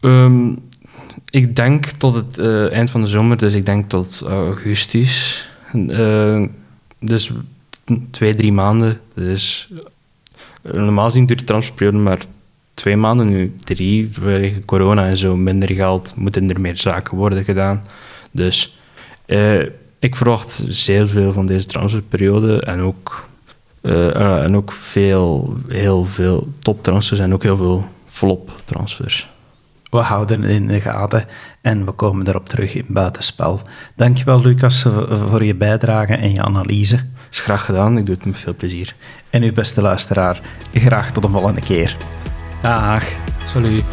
Um, 0.00 0.58
ik 1.30 1.56
denk 1.56 1.86
tot 1.86 2.14
het 2.14 2.38
uh, 2.38 2.72
eind 2.72 2.90
van 2.90 3.00
de 3.00 3.08
zomer, 3.08 3.36
dus 3.36 3.54
ik 3.54 3.66
denk 3.66 3.88
tot 3.88 4.24
augustus. 4.26 5.48
Uh, 5.72 6.46
dus 6.98 7.30
twee, 8.10 8.34
drie 8.34 8.52
maanden. 8.52 9.00
Dus 9.14 9.72
normaal 10.62 11.04
gezien 11.04 11.26
duurt 11.26 11.38
de 11.38 11.44
transferperiode 11.44 11.98
maar 11.98 12.20
twee 12.74 12.96
maanden, 12.96 13.28
nu 13.28 13.54
drie, 13.64 14.08
vanwege 14.12 14.64
corona 14.64 15.06
en 15.06 15.16
zo, 15.16 15.36
minder 15.36 15.70
geld, 15.72 16.12
moeten 16.16 16.50
er 16.50 16.60
meer 16.60 16.76
zaken 16.76 17.16
worden 17.16 17.44
gedaan. 17.44 17.82
Dus 18.30 18.78
uh, 19.26 19.60
ik 19.98 20.16
verwacht 20.16 20.64
zeer 20.68 21.08
veel 21.08 21.32
van 21.32 21.46
deze 21.46 21.66
transferperiode 21.66 22.60
en 22.60 22.80
ook, 22.80 23.28
uh, 23.82 24.42
en 24.44 24.56
ook 24.56 24.72
veel, 24.72 25.56
heel 25.68 26.04
veel 26.04 26.48
toptransfers 26.58 27.20
en 27.20 27.32
ook 27.32 27.42
heel 27.42 27.56
veel 27.56 27.88
flop-transfers. 28.06 29.32
We 29.90 30.00
houden 30.00 30.42
het 30.42 30.50
in 30.50 30.66
de 30.66 30.80
gaten 30.80 31.24
en 31.60 31.84
we 31.84 31.92
komen 31.92 32.28
erop 32.28 32.48
terug 32.48 32.74
in 32.74 32.84
buitenspel. 32.88 33.60
Dankjewel 33.96 34.40
Lucas 34.40 34.86
voor 35.08 35.44
je 35.44 35.54
bijdrage 35.54 36.14
en 36.14 36.30
je 36.30 36.42
analyse. 36.42 37.04
Is 37.30 37.40
graag 37.40 37.64
gedaan, 37.64 37.98
ik 37.98 38.06
doe 38.06 38.14
het 38.14 38.24
met 38.24 38.38
veel 38.38 38.54
plezier. 38.54 38.94
En 39.30 39.42
uw 39.42 39.52
beste 39.52 39.82
luisteraar, 39.82 40.40
graag 40.72 41.12
tot 41.12 41.22
de 41.22 41.28
volgende 41.28 41.60
keer. 41.60 41.96
Dag. 42.64 43.04
Salut. 43.44 43.84